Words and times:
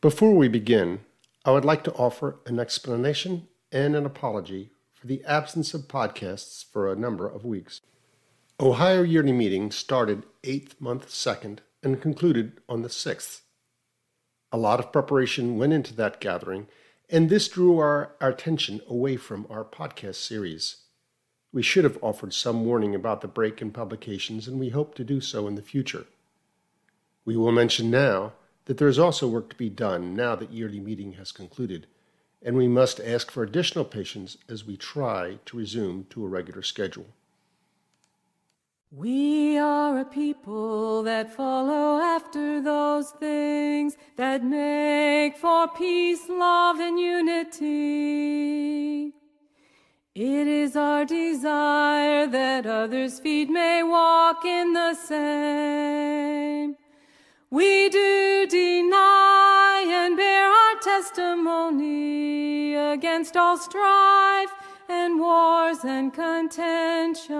Before 0.00 0.34
we 0.34 0.48
begin, 0.48 1.00
I 1.44 1.50
would 1.50 1.66
like 1.66 1.84
to 1.84 1.92
offer 1.92 2.40
an 2.46 2.58
explanation 2.58 3.48
and 3.70 3.94
an 3.94 4.06
apology 4.06 4.70
for 4.94 5.06
the 5.06 5.22
absence 5.26 5.74
of 5.74 5.88
podcasts 5.88 6.64
for 6.64 6.90
a 6.90 6.96
number 6.96 7.28
of 7.28 7.44
weeks. 7.44 7.82
Ohio 8.58 9.02
Yearly 9.02 9.32
Meeting 9.32 9.70
started 9.70 10.24
8th 10.42 10.80
month 10.80 11.08
2nd 11.08 11.58
and 11.82 12.00
concluded 12.00 12.62
on 12.66 12.80
the 12.80 12.88
6th. 12.88 13.42
A 14.50 14.56
lot 14.56 14.80
of 14.80 14.90
preparation 14.90 15.58
went 15.58 15.74
into 15.74 15.94
that 15.96 16.18
gathering, 16.18 16.68
and 17.10 17.28
this 17.28 17.46
drew 17.48 17.76
our, 17.76 18.14
our 18.22 18.30
attention 18.30 18.80
away 18.88 19.18
from 19.18 19.46
our 19.50 19.64
podcast 19.66 20.14
series. 20.14 20.76
We 21.52 21.60
should 21.60 21.84
have 21.84 21.98
offered 22.00 22.32
some 22.32 22.64
warning 22.64 22.94
about 22.94 23.20
the 23.20 23.28
break 23.28 23.60
in 23.60 23.70
publications, 23.70 24.48
and 24.48 24.58
we 24.58 24.70
hope 24.70 24.94
to 24.94 25.04
do 25.04 25.20
so 25.20 25.46
in 25.46 25.56
the 25.56 25.62
future. 25.62 26.06
We 27.26 27.36
will 27.36 27.52
mention 27.52 27.90
now 27.90 28.32
that 28.70 28.78
there 28.78 28.86
is 28.86 29.00
also 29.00 29.26
work 29.26 29.50
to 29.50 29.56
be 29.56 29.68
done 29.68 30.14
now 30.14 30.36
that 30.36 30.52
yearly 30.52 30.78
meeting 30.78 31.14
has 31.14 31.32
concluded, 31.32 31.88
and 32.40 32.56
we 32.56 32.68
must 32.68 33.00
ask 33.00 33.28
for 33.28 33.42
additional 33.42 33.84
patience 33.84 34.36
as 34.48 34.64
we 34.64 34.76
try 34.76 35.40
to 35.44 35.56
resume 35.56 36.06
to 36.08 36.24
a 36.24 36.28
regular 36.28 36.62
schedule. 36.62 37.08
We 38.92 39.58
are 39.58 39.98
a 39.98 40.04
people 40.04 41.02
that 41.02 41.34
follow 41.34 42.00
after 42.00 42.60
those 42.60 43.10
things 43.10 43.96
that 44.14 44.44
make 44.44 45.36
for 45.36 45.66
peace, 45.66 46.28
love, 46.28 46.78
and 46.78 46.96
unity. 46.96 47.56
It 50.14 50.46
is 50.46 50.76
our 50.76 51.04
desire 51.04 52.28
that 52.28 52.66
others' 52.66 53.18
feet 53.18 53.50
may 53.50 53.82
walk 53.82 54.44
in 54.44 54.74
the 54.74 54.94
same. 54.94 56.76
We 57.52 57.88
do 57.88 58.46
deny 58.48 59.84
and 59.84 60.16
bear 60.16 60.46
our 60.46 60.76
testimony 60.80 62.74
against 62.76 63.36
all 63.36 63.58
strife 63.58 64.52
and 64.88 65.18
wars 65.18 65.78
and 65.84 66.14
contention. 66.14 67.34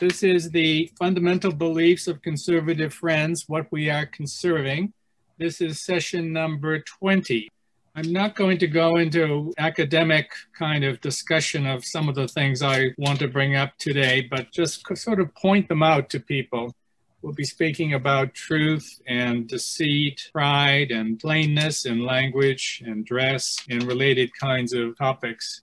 This 0.00 0.22
is 0.22 0.50
the 0.50 0.90
fundamental 0.98 1.52
beliefs 1.52 2.08
of 2.08 2.22
conservative 2.22 2.94
friends, 2.94 3.44
what 3.46 3.70
we 3.70 3.90
are 3.90 4.06
conserving. 4.06 4.94
This 5.36 5.60
is 5.60 5.82
session 5.82 6.32
number 6.32 6.78
20. 6.78 7.50
I'm 7.98 8.12
not 8.12 8.36
going 8.36 8.58
to 8.58 8.68
go 8.68 8.98
into 8.98 9.52
academic 9.58 10.30
kind 10.56 10.84
of 10.84 11.00
discussion 11.00 11.66
of 11.66 11.84
some 11.84 12.08
of 12.08 12.14
the 12.14 12.28
things 12.28 12.62
I 12.62 12.94
want 12.96 13.18
to 13.18 13.26
bring 13.26 13.56
up 13.56 13.76
today, 13.76 14.28
but 14.30 14.52
just 14.52 14.86
sort 14.96 15.18
of 15.18 15.34
point 15.34 15.68
them 15.68 15.82
out 15.82 16.08
to 16.10 16.20
people. 16.20 16.72
We'll 17.22 17.32
be 17.32 17.42
speaking 17.42 17.94
about 17.94 18.34
truth 18.34 19.02
and 19.08 19.48
deceit, 19.48 20.30
pride 20.32 20.92
and 20.92 21.18
plainness 21.18 21.86
in 21.86 22.06
language 22.06 22.84
and 22.86 23.04
dress 23.04 23.58
and 23.68 23.82
related 23.82 24.30
kinds 24.38 24.72
of 24.72 24.96
topics. 24.96 25.62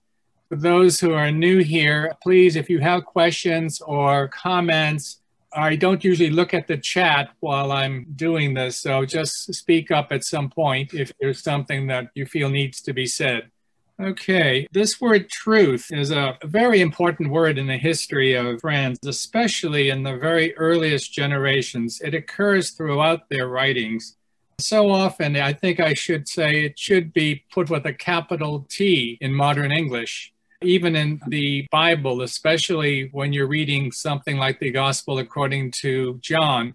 For 0.50 0.56
those 0.56 1.00
who 1.00 1.14
are 1.14 1.30
new 1.30 1.60
here, 1.60 2.12
please, 2.22 2.54
if 2.54 2.68
you 2.68 2.80
have 2.80 3.06
questions 3.06 3.80
or 3.80 4.28
comments, 4.28 5.22
I 5.56 5.74
don't 5.74 6.04
usually 6.04 6.30
look 6.30 6.52
at 6.52 6.66
the 6.66 6.76
chat 6.76 7.30
while 7.40 7.72
I'm 7.72 8.06
doing 8.14 8.52
this, 8.52 8.78
so 8.78 9.06
just 9.06 9.54
speak 9.54 9.90
up 9.90 10.12
at 10.12 10.22
some 10.22 10.50
point 10.50 10.92
if 10.92 11.10
there's 11.18 11.42
something 11.42 11.86
that 11.86 12.10
you 12.14 12.26
feel 12.26 12.50
needs 12.50 12.82
to 12.82 12.92
be 12.92 13.06
said. 13.06 13.50
Okay, 13.98 14.66
this 14.72 15.00
word 15.00 15.30
truth 15.30 15.90
is 15.90 16.10
a 16.10 16.36
very 16.44 16.82
important 16.82 17.30
word 17.30 17.56
in 17.56 17.66
the 17.66 17.78
history 17.78 18.34
of 18.34 18.60
friends, 18.60 18.98
especially 19.06 19.88
in 19.88 20.02
the 20.02 20.18
very 20.18 20.54
earliest 20.58 21.14
generations. 21.14 22.02
It 22.02 22.12
occurs 22.12 22.72
throughout 22.72 23.30
their 23.30 23.48
writings. 23.48 24.16
So 24.58 24.90
often, 24.90 25.36
I 25.36 25.54
think 25.54 25.80
I 25.80 25.94
should 25.94 26.28
say 26.28 26.66
it 26.66 26.78
should 26.78 27.14
be 27.14 27.44
put 27.50 27.70
with 27.70 27.86
a 27.86 27.94
capital 27.94 28.66
T 28.68 29.16
in 29.22 29.32
modern 29.32 29.72
English 29.72 30.34
even 30.66 30.96
in 30.96 31.20
the 31.28 31.66
Bible, 31.70 32.22
especially 32.22 33.08
when 33.12 33.32
you're 33.32 33.46
reading 33.46 33.92
something 33.92 34.36
like 34.36 34.58
the 34.58 34.70
Gospel 34.70 35.18
according 35.18 35.70
to 35.82 36.18
John. 36.20 36.74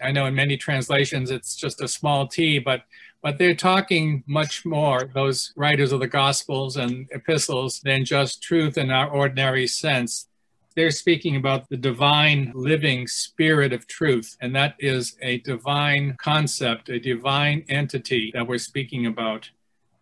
I 0.00 0.12
know 0.12 0.26
in 0.26 0.34
many 0.34 0.56
translations 0.56 1.30
it's 1.30 1.56
just 1.56 1.82
a 1.82 1.88
small 1.88 2.26
t, 2.26 2.58
but 2.58 2.84
but 3.22 3.38
they're 3.38 3.54
talking 3.54 4.24
much 4.26 4.66
more, 4.66 5.08
those 5.14 5.52
writers 5.54 5.92
of 5.92 6.00
the 6.00 6.08
Gospels 6.08 6.76
and 6.76 7.08
epistles, 7.12 7.80
than 7.84 8.04
just 8.04 8.42
truth 8.42 8.76
in 8.76 8.90
our 8.90 9.08
ordinary 9.08 9.68
sense. 9.68 10.26
They're 10.74 10.90
speaking 10.90 11.36
about 11.36 11.68
the 11.68 11.76
divine 11.76 12.50
living 12.54 13.06
spirit 13.06 13.72
of 13.72 13.86
truth, 13.86 14.36
and 14.40 14.56
that 14.56 14.74
is 14.80 15.16
a 15.22 15.38
divine 15.38 16.16
concept, 16.20 16.88
a 16.88 16.98
divine 16.98 17.64
entity 17.68 18.32
that 18.34 18.48
we're 18.48 18.58
speaking 18.58 19.06
about. 19.06 19.50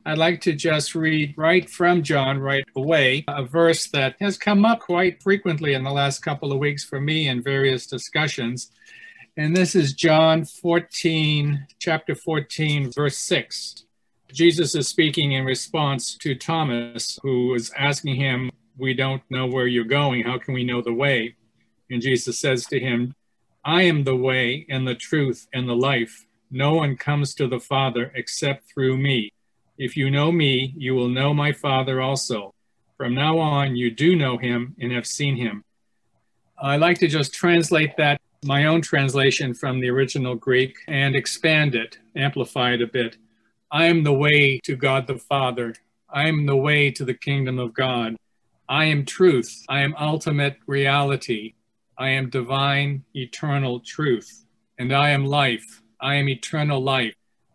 I'd 0.06 0.16
like 0.16 0.40
to 0.42 0.54
just 0.54 0.94
read 0.94 1.34
right 1.36 1.68
from 1.68 2.02
John 2.02 2.38
right 2.38 2.64
away, 2.74 3.22
a 3.28 3.44
verse 3.44 3.86
that 3.88 4.16
has 4.18 4.38
come 4.38 4.64
up 4.64 4.80
quite 4.80 5.22
frequently 5.22 5.74
in 5.74 5.84
the 5.84 5.90
last 5.90 6.20
couple 6.20 6.52
of 6.52 6.58
weeks 6.58 6.84
for 6.84 7.00
me 7.00 7.28
in 7.28 7.42
various 7.42 7.86
discussions. 7.86 8.72
And 9.36 9.54
this 9.54 9.74
is 9.74 9.92
John 9.92 10.46
14, 10.46 11.66
chapter 11.78 12.14
14, 12.14 12.92
verse 12.92 13.18
6. 13.18 13.84
Jesus 14.32 14.74
is 14.74 14.88
speaking 14.88 15.32
in 15.32 15.44
response 15.44 16.16
to 16.16 16.34
Thomas, 16.34 17.18
who 17.22 17.48
was 17.48 17.70
asking 17.76 18.16
him, 18.16 18.50
We 18.78 18.94
don't 18.94 19.22
know 19.28 19.46
where 19.46 19.66
you're 19.66 19.84
going. 19.84 20.22
How 20.22 20.38
can 20.38 20.54
we 20.54 20.64
know 20.64 20.80
the 20.80 20.94
way? 20.94 21.36
And 21.90 22.00
Jesus 22.00 22.40
says 22.40 22.64
to 22.66 22.80
him, 22.80 23.14
I 23.66 23.82
am 23.82 24.04
the 24.04 24.16
way 24.16 24.64
and 24.70 24.88
the 24.88 24.94
truth 24.94 25.46
and 25.52 25.68
the 25.68 25.76
life. 25.76 26.24
No 26.50 26.74
one 26.74 26.96
comes 26.96 27.34
to 27.34 27.46
the 27.46 27.60
Father 27.60 28.10
except 28.14 28.64
through 28.72 28.96
me. 28.96 29.30
If 29.80 29.96
you 29.96 30.10
know 30.10 30.30
me, 30.30 30.74
you 30.76 30.94
will 30.94 31.08
know 31.08 31.32
my 31.32 31.52
Father 31.52 32.02
also. 32.02 32.52
From 32.98 33.14
now 33.14 33.38
on, 33.38 33.76
you 33.76 33.90
do 33.90 34.14
know 34.14 34.36
him 34.36 34.76
and 34.78 34.92
have 34.92 35.06
seen 35.06 35.36
him. 35.36 35.64
I 36.58 36.76
like 36.76 36.98
to 36.98 37.08
just 37.08 37.32
translate 37.32 37.96
that, 37.96 38.20
my 38.44 38.66
own 38.66 38.82
translation 38.82 39.54
from 39.54 39.80
the 39.80 39.88
original 39.88 40.34
Greek, 40.34 40.76
and 40.86 41.16
expand 41.16 41.74
it, 41.74 41.96
amplify 42.14 42.74
it 42.74 42.82
a 42.82 42.86
bit. 42.86 43.16
I 43.72 43.86
am 43.86 44.04
the 44.04 44.12
way 44.12 44.60
to 44.64 44.76
God 44.76 45.06
the 45.06 45.16
Father. 45.16 45.74
I 46.10 46.28
am 46.28 46.44
the 46.44 46.58
way 46.58 46.90
to 46.90 47.02
the 47.06 47.14
kingdom 47.14 47.58
of 47.58 47.72
God. 47.72 48.16
I 48.68 48.84
am 48.84 49.06
truth. 49.06 49.64
I 49.66 49.80
am 49.80 49.94
ultimate 49.98 50.58
reality. 50.66 51.54
I 51.96 52.10
am 52.10 52.28
divine, 52.28 53.04
eternal 53.14 53.80
truth. 53.80 54.44
And 54.78 54.92
I 54.92 55.08
am 55.08 55.24
life. 55.24 55.80
I 56.02 56.16
am 56.16 56.28
eternal 56.28 56.82
life. 56.82 57.14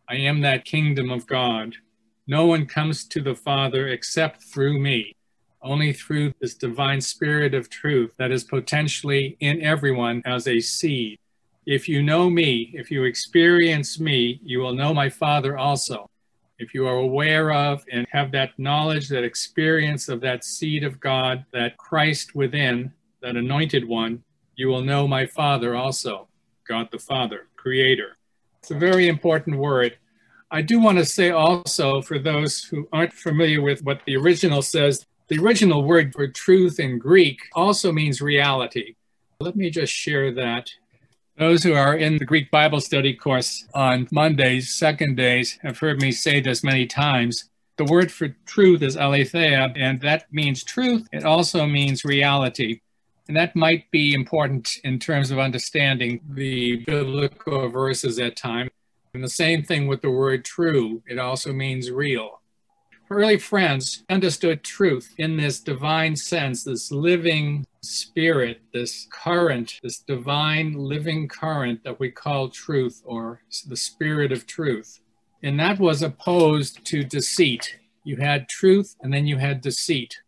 I 0.10 0.16
am 0.16 0.42
that 0.42 0.66
kingdom 0.66 1.12
of 1.12 1.28
God. 1.28 1.76
No 2.28 2.48
one 2.48 2.66
comes 2.66 3.06
to 3.10 3.22
the 3.22 3.36
Father 3.36 3.90
except 3.90 4.44
through 4.44 4.80
me, 4.80 5.16
only 5.62 5.94
through 5.94 6.34
this 6.40 6.56
divine 6.56 7.00
spirit 7.00 7.54
of 7.54 7.70
truth 7.70 8.14
that 8.18 8.32
is 8.32 8.44
potentially 8.44 9.38
in 9.40 9.62
everyone 9.62 10.24
as 10.26 10.48
a 10.48 10.60
seed. 10.60 11.20
If 11.68 11.88
you 11.88 12.02
know 12.02 12.30
me, 12.30 12.72
if 12.74 12.90
you 12.90 13.04
experience 13.04 14.00
me, 14.00 14.40
you 14.44 14.60
will 14.60 14.74
know 14.74 14.92
my 14.94 15.10
Father 15.10 15.56
also. 15.56 16.10
If 16.58 16.74
you 16.74 16.88
are 16.88 16.98
aware 16.98 17.52
of 17.54 17.84
and 17.92 18.08
have 18.12 18.32
that 18.32 18.58
knowledge, 18.58 19.08
that 19.10 19.24
experience 19.24 20.10
of 20.10 20.22
that 20.22 20.44
seed 20.44 20.84
of 20.84 21.00
God, 21.00 21.46
that 21.54 21.78
Christ 21.78 22.34
within, 22.34 22.92
that 23.22 23.36
anointed 23.36 23.88
one, 23.88 24.24
you 24.56 24.68
will 24.68 24.82
know 24.82 25.08
my 25.08 25.28
Father 25.28 25.76
also, 25.76 26.28
God 26.68 26.88
the 26.92 26.98
Father, 26.98 27.48
Creator. 27.56 28.18
It's 28.62 28.72
a 28.72 28.76
very 28.76 29.10
important 29.10 29.58
word. 29.58 29.98
I 30.52 30.62
do 30.62 30.80
want 30.80 31.00
to 31.00 31.06
say 31.06 31.32
also, 31.32 32.02
for 32.02 32.20
those 32.20 32.64
who 32.64 32.88
aren't 32.94 33.14
familiar 33.14 33.62
with 33.62 33.84
what 33.84 34.02
the 34.06 34.16
original 34.16 34.62
says, 34.62 35.06
the 35.28 35.40
original 35.40 35.84
word 35.84 36.14
for 36.14 36.28
truth 36.28 36.80
in 36.80 37.00
Greek 37.00 37.40
also 37.54 37.92
means 37.92 38.22
reality. 38.22 38.96
Let 39.40 39.56
me 39.56 39.70
just 39.70 39.92
share 39.92 40.32
that. 40.34 40.70
Those 41.38 41.64
who 41.64 41.74
are 41.74 41.96
in 41.96 42.18
the 42.18 42.26
Greek 42.26 42.52
Bible 42.52 42.80
study 42.80 43.14
course 43.14 43.68
on 43.74 44.08
Mondays, 44.12 44.74
second 44.74 45.18
days, 45.18 45.58
have 45.64 45.80
heard 45.80 46.00
me 46.00 46.12
say 46.12 46.40
this 46.40 46.64
many 46.64 46.86
times. 46.86 47.50
The 47.78 47.86
word 47.86 48.12
for 48.12 48.30
truth 48.46 48.82
is 48.84 48.96
aletheia, 48.96 49.74
and 49.76 50.00
that 50.02 50.32
means 50.32 50.64
truth. 50.64 51.08
It 51.12 51.26
also 51.26 51.66
means 51.66 52.06
reality. 52.06 52.80
And 53.28 53.36
that 53.36 53.56
might 53.56 53.90
be 53.92 54.14
important 54.14 54.78
in 54.84 55.00
terms 55.00 55.32
of 55.32 55.40
understanding 55.40 56.22
the 56.30 56.78
biblical 56.86 57.68
verses 57.68 58.20
at 58.20 58.38
times. 58.38 58.70
And 59.16 59.24
the 59.24 59.30
same 59.30 59.64
thing 59.64 59.88
with 59.88 60.02
the 60.02 60.12
word 60.12 60.44
true, 60.44 61.02
it 61.08 61.18
also 61.18 61.54
means 61.54 61.90
real. 61.90 62.42
Early 63.10 63.38
friends 63.38 64.04
understood 64.10 64.62
truth 64.62 65.16
in 65.18 65.38
this 65.38 65.62
divine 65.62 66.18
sense, 66.18 66.66
this 66.66 66.92
living 66.92 67.66
spirit, 67.82 68.60
this 68.74 69.08
current, 69.10 69.80
this 69.82 70.00
divine 70.00 70.74
living 70.74 71.30
current 71.30 71.82
that 71.86 71.98
we 71.98 72.12
call 72.12 72.50
truth 72.50 73.02
or 73.06 73.40
the 73.70 73.78
spirit 73.78 74.34
of 74.34 74.48
truth. 74.48 75.00
And 75.42 75.58
that 75.62 75.80
was 75.80 76.02
opposed 76.02 76.84
to 76.88 77.06
deceit. 77.06 77.80
You 78.04 78.18
had 78.18 78.50
truth 78.50 78.98
and 79.02 79.14
then 79.14 79.26
you 79.26 79.38
had 79.38 79.62
deceit. 79.62 80.20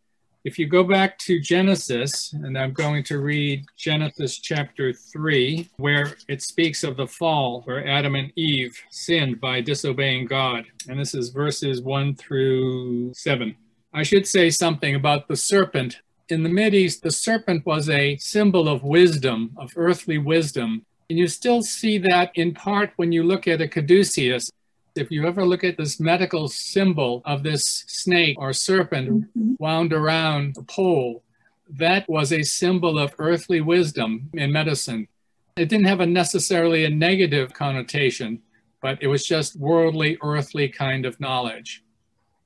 If 0.44 0.58
you 0.58 0.68
go 0.68 0.84
back 0.84 1.18
to 1.20 1.40
Genesis, 1.40 2.32
and 2.32 2.58
I'm 2.58 2.72
going 2.72 3.04
to 3.06 3.20
read 3.20 3.66
Genesis 3.76 4.38
chapter 4.38 4.94
3, 4.94 5.70
where 5.78 6.16
it 6.30 6.42
speaks 6.42 6.84
of 6.84 6.96
the 6.96 7.08
fall, 7.08 7.62
where 7.64 7.86
Adam 7.88 8.16
and 8.16 8.32
Eve 8.36 8.80
sinned 8.90 9.42
by 9.42 9.62
disobeying 9.62 10.28
God. 10.28 10.66
And 10.88 11.00
this 11.00 11.14
is 11.16 11.30
verses 11.30 11.82
1 11.82 12.16
through 12.16 13.14
7. 13.14 13.56
I 13.94 14.04
should 14.04 14.28
say 14.28 14.50
something 14.50 14.96
about 14.96 15.28
the 15.28 15.36
serpent. 15.36 16.02
In 16.30 16.44
the 16.44 16.50
Mideast, 16.50 17.02
the 17.02 17.12
serpent 17.12 17.66
was 17.66 17.90
a 17.90 18.18
symbol 18.18 18.70
of 18.70 18.84
wisdom, 18.84 19.52
of 19.58 19.74
earthly 19.76 20.18
wisdom. 20.18 20.86
And 21.10 21.18
you 21.18 21.28
still 21.28 21.62
see 21.62 21.98
that 22.00 22.32
in 22.36 22.54
part 22.54 22.92
when 22.98 23.12
you 23.12 23.24
look 23.24 23.48
at 23.48 23.62
a 23.62 23.68
caduceus. 23.68 24.50
If 24.98 25.12
you 25.12 25.26
ever 25.28 25.46
look 25.46 25.64
at 25.64 25.78
this 25.78 26.00
medical 26.00 26.48
symbol 26.48 27.22
of 27.26 27.44
this 27.44 27.86
snake 27.88 28.38
or 28.40 28.52
serpent 28.52 29.10
mm-hmm. 29.10 29.54
wound 29.60 29.94
around 29.94 30.56
a 30.58 30.64
pole, 30.64 31.24
that 31.70 32.08
was 32.10 32.34
a 32.34 32.44
symbol 32.44 32.98
of 32.98 33.14
earthly 33.20 33.62
wisdom 33.62 34.30
in 34.34 34.52
medicine. 34.52 35.08
It 35.56 35.70
didn't 35.70 35.88
have 35.88 36.00
a 36.00 36.06
necessarily 36.06 36.86
a 36.86 36.90
negative 36.90 37.54
connotation, 37.54 38.42
but 38.82 39.02
it 39.02 39.08
was 39.08 39.26
just 39.26 39.56
worldly, 39.56 40.18
earthly 40.22 40.70
kind 40.70 41.06
of 41.06 41.20
knowledge. 41.20 41.84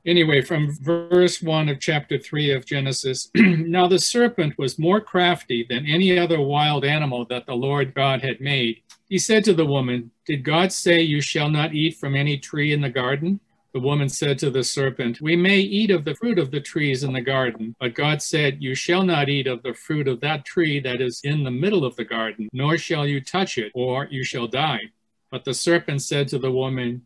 Anyway, 0.05 0.41
from 0.41 0.71
verse 0.81 1.43
1 1.43 1.69
of 1.69 1.79
chapter 1.79 2.17
3 2.17 2.51
of 2.51 2.65
Genesis 2.65 3.29
Now 3.35 3.87
the 3.87 3.99
serpent 3.99 4.57
was 4.57 4.79
more 4.79 4.99
crafty 4.99 5.65
than 5.67 5.85
any 5.85 6.17
other 6.17 6.41
wild 6.41 6.83
animal 6.83 7.25
that 7.25 7.45
the 7.45 7.53
Lord 7.53 7.93
God 7.93 8.23
had 8.23 8.41
made. 8.41 8.81
He 9.09 9.19
said 9.19 9.43
to 9.45 9.53
the 9.53 9.65
woman, 9.65 10.09
Did 10.25 10.43
God 10.43 10.71
say 10.71 11.01
you 11.01 11.21
shall 11.21 11.49
not 11.49 11.75
eat 11.75 11.97
from 11.97 12.15
any 12.15 12.37
tree 12.37 12.73
in 12.73 12.81
the 12.81 12.89
garden? 12.89 13.39
The 13.73 13.79
woman 13.79 14.09
said 14.09 14.39
to 14.39 14.49
the 14.49 14.63
serpent, 14.63 15.21
We 15.21 15.35
may 15.35 15.59
eat 15.59 15.91
of 15.91 16.03
the 16.03 16.15
fruit 16.15 16.39
of 16.39 16.51
the 16.51 16.59
trees 16.59 17.03
in 17.03 17.13
the 17.13 17.21
garden, 17.21 17.75
but 17.79 17.93
God 17.93 18.21
said, 18.21 18.61
You 18.61 18.73
shall 18.75 19.03
not 19.03 19.29
eat 19.29 19.47
of 19.47 19.63
the 19.63 19.73
fruit 19.73 20.07
of 20.07 20.19
that 20.21 20.45
tree 20.45 20.79
that 20.81 20.99
is 20.99 21.21
in 21.23 21.43
the 21.43 21.51
middle 21.51 21.85
of 21.85 21.95
the 21.95 22.03
garden, 22.03 22.49
nor 22.51 22.77
shall 22.77 23.05
you 23.05 23.21
touch 23.21 23.57
it, 23.57 23.71
or 23.75 24.07
you 24.09 24.23
shall 24.23 24.47
die. 24.47 24.81
But 25.29 25.45
the 25.45 25.53
serpent 25.53 26.01
said 26.01 26.27
to 26.29 26.39
the 26.39 26.51
woman, 26.51 27.05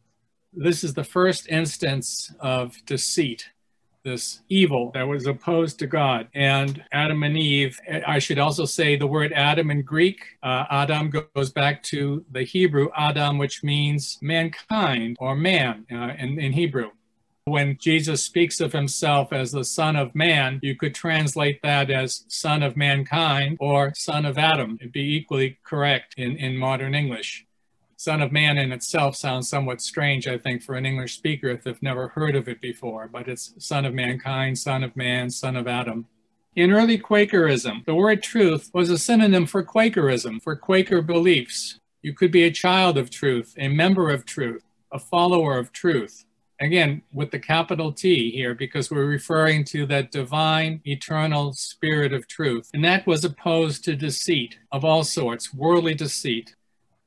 This 0.53 0.83
is 0.83 0.93
the 0.93 1.03
first 1.03 1.47
instance 1.47 2.33
of 2.41 2.75
deceit, 2.85 3.49
this 4.03 4.41
evil 4.49 4.91
that 4.93 5.07
was 5.07 5.25
opposed 5.25 5.79
to 5.79 5.87
God. 5.87 6.27
And 6.35 6.83
Adam 6.91 7.23
and 7.23 7.37
Eve, 7.37 7.79
I 8.05 8.19
should 8.19 8.37
also 8.37 8.65
say 8.65 8.97
the 8.97 9.07
word 9.07 9.31
Adam 9.31 9.71
in 9.71 9.81
Greek, 9.81 10.19
uh, 10.43 10.65
Adam 10.69 11.09
goes 11.09 11.51
back 11.51 11.81
to 11.83 12.25
the 12.31 12.43
Hebrew 12.43 12.89
Adam, 12.97 13.37
which 13.37 13.63
means 13.63 14.17
mankind 14.21 15.15
or 15.21 15.35
man 15.37 15.85
uh, 15.89 16.15
in, 16.17 16.37
in 16.37 16.51
Hebrew. 16.51 16.89
When 17.45 17.77
Jesus 17.79 18.21
speaks 18.21 18.59
of 18.59 18.73
himself 18.73 19.31
as 19.31 19.51
the 19.51 19.63
Son 19.63 19.95
of 19.95 20.13
Man, 20.13 20.59
you 20.61 20.75
could 20.75 20.93
translate 20.93 21.61
that 21.63 21.89
as 21.89 22.25
Son 22.27 22.61
of 22.61 22.75
Mankind 22.75 23.57
or 23.59 23.93
Son 23.95 24.25
of 24.25 24.37
Adam. 24.37 24.77
It'd 24.81 24.91
be 24.91 25.15
equally 25.15 25.57
correct 25.63 26.15
in, 26.17 26.35
in 26.35 26.57
modern 26.57 26.93
English. 26.93 27.45
Son 28.01 28.19
of 28.19 28.31
Man 28.31 28.57
in 28.57 28.71
itself 28.71 29.15
sounds 29.15 29.47
somewhat 29.47 29.79
strange, 29.79 30.27
I 30.27 30.35
think, 30.35 30.63
for 30.63 30.73
an 30.73 30.87
English 30.87 31.13
speaker 31.13 31.49
if 31.49 31.63
they've 31.63 31.83
never 31.83 32.07
heard 32.07 32.35
of 32.35 32.47
it 32.47 32.59
before, 32.59 33.07
but 33.07 33.27
it's 33.27 33.53
Son 33.59 33.85
of 33.85 33.93
Mankind, 33.93 34.57
Son 34.57 34.83
of 34.83 34.95
Man, 34.95 35.29
Son 35.29 35.55
of 35.55 35.67
Adam. 35.67 36.07
In 36.55 36.71
early 36.71 36.97
Quakerism, 36.97 37.83
the 37.85 37.93
word 37.93 38.23
truth 38.23 38.71
was 38.73 38.89
a 38.89 38.97
synonym 38.97 39.45
for 39.45 39.61
Quakerism, 39.61 40.39
for 40.39 40.55
Quaker 40.55 41.03
beliefs. 41.03 41.77
You 42.01 42.15
could 42.15 42.31
be 42.31 42.41
a 42.45 42.49
child 42.49 42.97
of 42.97 43.11
truth, 43.11 43.53
a 43.59 43.67
member 43.67 44.09
of 44.09 44.25
truth, 44.25 44.63
a 44.91 44.97
follower 44.97 45.59
of 45.59 45.71
truth. 45.71 46.25
Again, 46.59 47.03
with 47.13 47.29
the 47.29 47.37
capital 47.37 47.91
T 47.91 48.31
here, 48.31 48.55
because 48.55 48.89
we're 48.89 49.05
referring 49.05 49.63
to 49.65 49.85
that 49.85 50.09
divine, 50.09 50.81
eternal 50.87 51.53
spirit 51.53 52.13
of 52.13 52.27
truth. 52.27 52.67
And 52.73 52.83
that 52.83 53.05
was 53.05 53.23
opposed 53.23 53.83
to 53.83 53.95
deceit 53.95 54.57
of 54.71 54.83
all 54.83 55.03
sorts, 55.03 55.53
worldly 55.53 55.93
deceit, 55.93 56.55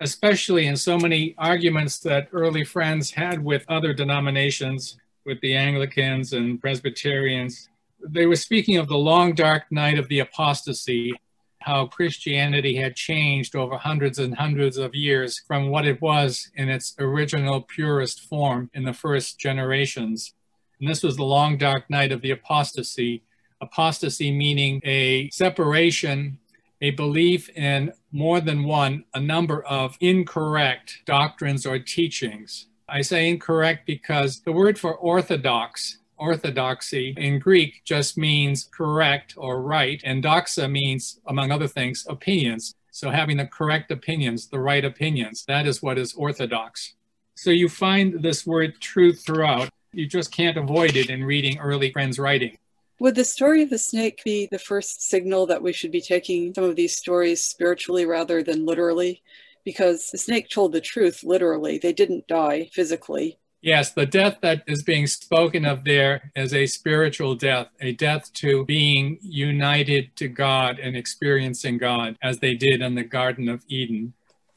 especially 0.00 0.67
in 0.67 0.76
so 0.76 0.99
many 0.99 1.35
arguments 1.38 1.99
that 2.00 2.29
early 2.32 2.64
friends 2.64 3.11
had 3.11 3.43
with 3.43 3.64
other 3.69 3.93
denominations, 3.93 4.96
with 5.25 5.41
the 5.41 5.55
Anglicans 5.55 6.32
and 6.32 6.61
Presbyterians. 6.61 7.69
They 8.06 8.26
were 8.26 8.37
speaking 8.37 8.76
of 8.76 8.88
the 8.88 8.99
long 8.99 9.35
dark 9.35 9.64
night 9.70 9.99
of 9.99 10.08
the 10.08 10.19
apostasy, 10.20 11.14
how 11.61 11.87
Christianity 11.87 12.76
had 12.76 12.94
changed 12.94 13.56
over 13.56 13.79
hundreds 13.79 14.19
and 14.19 14.37
hundreds 14.37 14.76
of 14.76 14.94
years 14.94 15.43
from 15.46 15.70
what 15.70 15.87
it 15.87 16.02
was 16.02 16.50
in 16.56 16.69
its 16.69 16.94
original 16.99 17.62
purest 17.62 18.20
form 18.29 18.70
in 18.75 18.85
the 18.85 18.93
first 18.93 19.38
generations. 19.38 20.35
And 20.79 20.88
this 20.88 21.02
was 21.02 21.17
the 21.17 21.25
long 21.25 21.56
dark 21.56 21.88
night 21.88 22.12
of 22.12 22.20
the 22.20 22.32
apostasy. 22.32 23.23
Apostasy 23.62 24.31
meaning 24.31 24.82
a 24.85 25.31
separation 25.31 26.38
a 26.85 26.91
belief 26.91 27.49
in 27.57 27.91
more 28.13 28.43
than 28.43 28.63
one, 28.63 29.05
a 29.15 29.21
number 29.21 29.65
of 29.65 29.97
incorrect 30.01 31.01
doctrines 31.07 31.65
or 31.65 31.79
teachings. 31.79 32.67
I 32.91 33.01
say 33.01 33.31
incorrect 33.31 33.87
because 33.87 34.41
the 34.41 34.53
word 34.53 34.79
for 34.79 34.95
orthodox, 34.95 35.97
orthodoxy 36.19 37.15
in 37.17 37.39
Greek 37.39 37.81
just 37.87 38.19
means 38.19 38.69
correct 38.71 39.33
or 39.39 39.63
right, 39.63 39.99
and 40.05 40.23
doxa 40.23 40.71
means, 40.71 41.21
among 41.27 41.51
other 41.51 41.69
things, 41.69 42.07
opinions. 42.07 42.75
So 42.91 43.09
having 43.09 43.39
the 43.39 43.47
correct 43.47 43.91
opinions, 43.91 44.49
the 44.49 44.61
right 44.61 44.85
opinions, 44.85 45.43
that 45.49 45.67
is 45.67 45.83
what 45.83 45.97
is 45.97 46.13
orthodox. 46.13 46.93
So 47.35 47.49
you 47.49 47.71
find 47.71 48.23
this 48.23 48.47
word 48.47 48.79
truth 48.79 49.25
throughout. 49.25 49.71
You 49.93 50.07
just 50.07 50.31
can't 50.33 50.59
avoid 50.59 50.97
it 50.97 51.09
in 51.09 51.25
reading 51.25 51.59
early 51.61 51.93
friends' 51.93 52.19
writing. 52.19 52.59
Would 53.00 53.17
the 53.17 53.25
story 53.25 53.62
of 53.62 53.70
the 53.70 53.79
snake 53.79 54.23
be 54.25 54.46
the 54.50 54.58
first 54.58 55.02
signal 55.08 55.46
that 55.46 55.62
we 55.62 55.73
should 55.73 55.91
be 55.91 56.00
taking 56.00 56.55
some 56.55 56.64
of 56.64 56.76
these 56.76 56.96
stories 56.96 57.44
spiritually 57.44 58.06
rather 58.06 58.43
than 58.43 58.64
literally? 58.64 59.23
Because 59.64 60.11
the 60.11 60.19
snake 60.19 60.49
told 60.49 60.73
the 60.73 60.81
truth 60.81 61.25
literally, 61.25 61.79
they 61.79 61.93
didn't 61.93 62.29
die 62.29 62.70
physically. 62.73 63.38
Yes, 63.62 63.93
the 63.93 64.05
death 64.05 64.38
that 64.42 64.62
is 64.66 64.83
being 64.83 65.07
spoken 65.07 65.64
of 65.64 65.85
there 65.85 66.30
is 66.37 66.52
a 66.52 66.66
spiritual 66.66 67.35
death, 67.35 67.69
a 67.80 67.92
death 67.92 68.30
to 68.35 68.64
being 68.66 69.19
united 69.23 70.14
to 70.16 70.28
God 70.28 70.78
and 70.78 70.95
experiencing 70.95 71.78
God 71.78 72.19
as 72.23 72.38
they 72.38 72.54
did 72.54 72.83
in 72.83 72.95
the 72.95 73.04
Garden 73.04 73.49
of 73.49 73.64
Eden. 73.69 74.12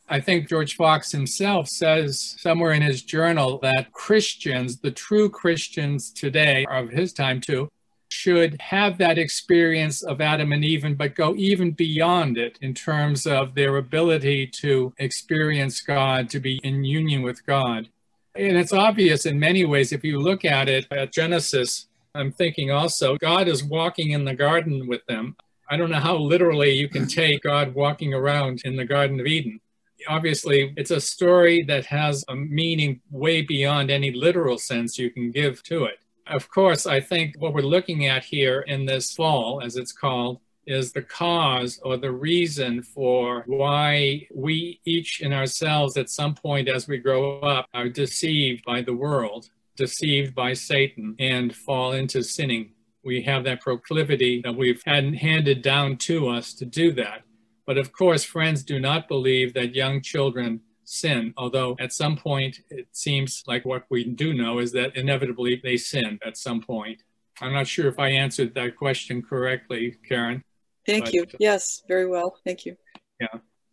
I 0.10 0.20
think 0.20 0.50
George 0.50 0.76
Fox 0.76 1.12
himself 1.12 1.70
says 1.70 2.36
somewhere 2.38 2.74
in 2.74 2.82
his 2.82 3.02
journal 3.02 3.60
that 3.64 3.94
Christians, 3.94 4.80
the 4.80 4.92
true 4.92 5.30
Christians 5.30 6.12
today, 6.12 6.66
of 6.70 6.90
his 6.90 7.14
time 7.14 7.42
too, 7.42 7.70
should 8.18 8.60
have 8.60 8.98
that 8.98 9.20
experience 9.20 10.02
of 10.02 10.22
Adam 10.22 10.52
and 10.52 10.66
Eve, 10.66 10.98
but 10.98 11.14
go 11.16 11.36
even 11.36 11.72
beyond 11.72 12.38
it 12.38 12.58
in 12.62 12.74
terms 12.74 13.28
of 13.28 13.54
their 13.54 13.78
ability 13.78 14.48
to 14.62 14.94
experience 14.98 15.82
God, 15.82 16.30
to 16.32 16.40
be 16.40 16.60
in 16.64 16.84
union 16.84 17.22
with 17.22 17.46
God. 17.46 17.90
And 18.36 18.58
it's 18.58 18.74
obvious 18.74 19.26
in 19.26 19.40
many 19.40 19.66
ways 19.66 19.92
if 19.92 20.04
you 20.04 20.20
look 20.20 20.46
at 20.46 20.68
it 20.68 20.88
at 20.92 21.14
Genesis. 21.14 21.88
I'm 22.16 22.32
thinking 22.32 22.72
also, 22.72 23.18
God 23.18 23.48
is 23.48 23.64
walking 23.64 24.12
in 24.12 24.26
the 24.26 24.34
garden 24.34 24.88
with 24.88 25.06
them. 25.06 25.36
I 25.70 25.78
don't 25.78 25.92
know 25.92 26.00
how 26.00 26.18
literally 26.18 26.72
you 26.72 26.88
can 26.88 27.08
take 27.08 27.44
God 27.44 27.76
walking 27.76 28.14
around 28.14 28.62
in 28.66 28.76
the 28.76 28.86
Garden 28.86 29.20
of 29.20 29.28
Eden. 29.28 29.60
Obviously, 30.08 30.74
it's 30.78 30.92
a 30.92 31.02
story 31.02 31.64
that 31.64 31.86
has 31.88 32.24
a 32.30 32.36
meaning 32.36 33.02
way 33.12 33.42
beyond 33.42 33.92
any 33.92 34.12
literal 34.12 34.58
sense 34.58 34.98
you 34.98 35.12
can 35.12 35.32
give 35.32 35.62
to 35.64 35.86
it. 35.86 36.00
Of 36.30 36.50
course, 36.50 36.86
I 36.86 37.00
think 37.00 37.36
what 37.40 37.54
we're 37.54 37.62
looking 37.62 38.06
at 38.06 38.24
here 38.24 38.62
in 38.62 38.86
this 38.86 39.14
fall, 39.14 39.62
as 39.64 39.78
it's 39.78 39.94
called, 39.94 40.40
is 40.66 40.92
the 40.92 41.02
cause 41.02 41.80
or 41.84 41.96
the 41.96 42.12
reason 42.12 42.84
for 42.84 43.44
why 43.48 44.28
we 44.36 44.82
each 44.84 45.22
in 45.22 45.32
ourselves 45.32 45.96
at 45.96 46.10
some 46.10 46.36
point 46.36 46.68
as 46.68 46.88
we 46.88 46.98
grow 46.98 47.40
up 47.40 47.68
are 47.74 47.88
deceived 47.88 48.66
by 48.66 48.82
the 48.82 48.94
world, 48.94 49.50
deceived 49.78 50.36
by 50.36 50.52
Satan, 50.52 51.16
and 51.20 51.56
fall 51.56 51.94
into 51.94 52.22
sinning. 52.22 52.72
We 53.04 53.22
have 53.22 53.46
that 53.46 53.62
proclivity 53.62 54.42
that 54.42 54.56
we've 54.56 54.84
had 54.86 55.16
handed 55.16 55.62
down 55.62 55.96
to 55.98 56.28
us 56.28 56.54
to 56.56 56.66
do 56.66 56.92
that. 56.94 57.22
But 57.66 57.78
of 57.78 57.94
course, 57.94 58.26
friends 58.26 58.64
do 58.64 58.80
not 58.80 59.08
believe 59.08 59.54
that 59.54 59.76
young 59.76 60.02
children 60.02 60.62
sin, 60.88 61.34
although 61.38 61.76
at 61.80 61.92
some 61.92 62.16
point 62.16 62.62
it 62.70 62.88
seems 62.92 63.44
like 63.46 63.66
what 63.66 63.84
we 63.90 64.04
do 64.06 64.34
know 64.34 64.60
is 64.60 64.72
that 64.72 64.96
inevitably 64.96 65.60
they 65.64 65.78
sin 65.78 66.18
at 66.26 66.38
some 66.38 66.62
point. 66.62 67.04
I'm 67.42 67.54
not 67.54 67.68
sure 67.68 67.88
if 67.88 68.00
I 68.00 68.10
answered 68.10 68.56
that 68.56 68.76
question 68.76 69.22
correctly, 69.22 69.96
Karen. 70.08 70.44
Thank 70.86 71.06
But- 71.06 71.14
you. 71.14 71.26
Yes, 71.40 71.84
very 71.88 72.08
well. 72.08 72.40
Thank 72.46 72.66
you. 72.66 72.78
Yeah. 73.20 73.28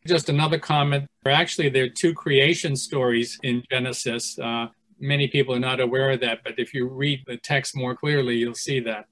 Just 0.06 0.28
another 0.28 0.58
comment. 0.58 1.08
Actually, 1.24 1.70
there 1.70 1.84
are 1.84 1.88
two 1.88 2.12
creation 2.12 2.76
stories 2.76 3.38
in 3.42 3.62
Genesis. 3.70 4.38
Uh, 4.38 4.66
many 4.98 5.28
people 5.28 5.54
are 5.54 5.60
not 5.60 5.80
aware 5.80 6.10
of 6.10 6.20
that, 6.20 6.42
but 6.44 6.58
if 6.58 6.74
you 6.74 6.86
read 6.86 7.22
the 7.26 7.36
text 7.38 7.74
more 7.76 7.94
clearly, 7.96 8.36
you'll 8.36 8.54
see 8.54 8.80
that. 8.80 9.06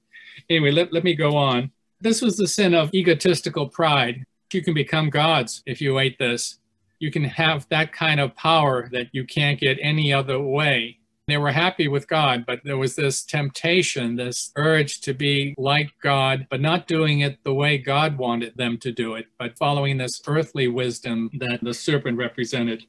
Anyway, 0.49 0.71
let, 0.71 0.91
let 0.93 1.03
me 1.03 1.15
go 1.15 1.35
on. 1.35 1.71
This 2.01 2.21
was 2.21 2.35
the 2.35 2.47
sin 2.47 2.75
of 2.75 2.93
egotistical 2.93 3.69
pride. 3.69 4.25
You 4.51 4.61
can 4.61 4.73
become 4.75 5.09
gods 5.09 5.63
if 5.65 5.81
you 5.81 5.97
ate 5.97 6.19
this. 6.19 6.59
You 7.03 7.11
can 7.11 7.25
have 7.25 7.67
that 7.67 7.91
kind 7.91 8.21
of 8.21 8.33
power 8.33 8.87
that 8.93 9.07
you 9.11 9.25
can't 9.25 9.59
get 9.59 9.77
any 9.81 10.13
other 10.13 10.39
way. 10.39 10.99
They 11.27 11.35
were 11.35 11.51
happy 11.51 11.89
with 11.89 12.07
God, 12.07 12.45
but 12.47 12.61
there 12.63 12.77
was 12.77 12.95
this 12.95 13.25
temptation, 13.25 14.15
this 14.15 14.53
urge 14.55 15.01
to 15.01 15.13
be 15.13 15.53
like 15.57 15.91
God, 16.01 16.47
but 16.49 16.61
not 16.61 16.87
doing 16.87 17.19
it 17.19 17.43
the 17.43 17.53
way 17.53 17.77
God 17.77 18.17
wanted 18.17 18.55
them 18.55 18.77
to 18.77 18.93
do 18.93 19.15
it, 19.15 19.25
but 19.37 19.57
following 19.57 19.97
this 19.97 20.21
earthly 20.27 20.69
wisdom 20.69 21.29
that 21.39 21.61
the 21.61 21.73
serpent 21.73 22.17
represented. 22.17 22.85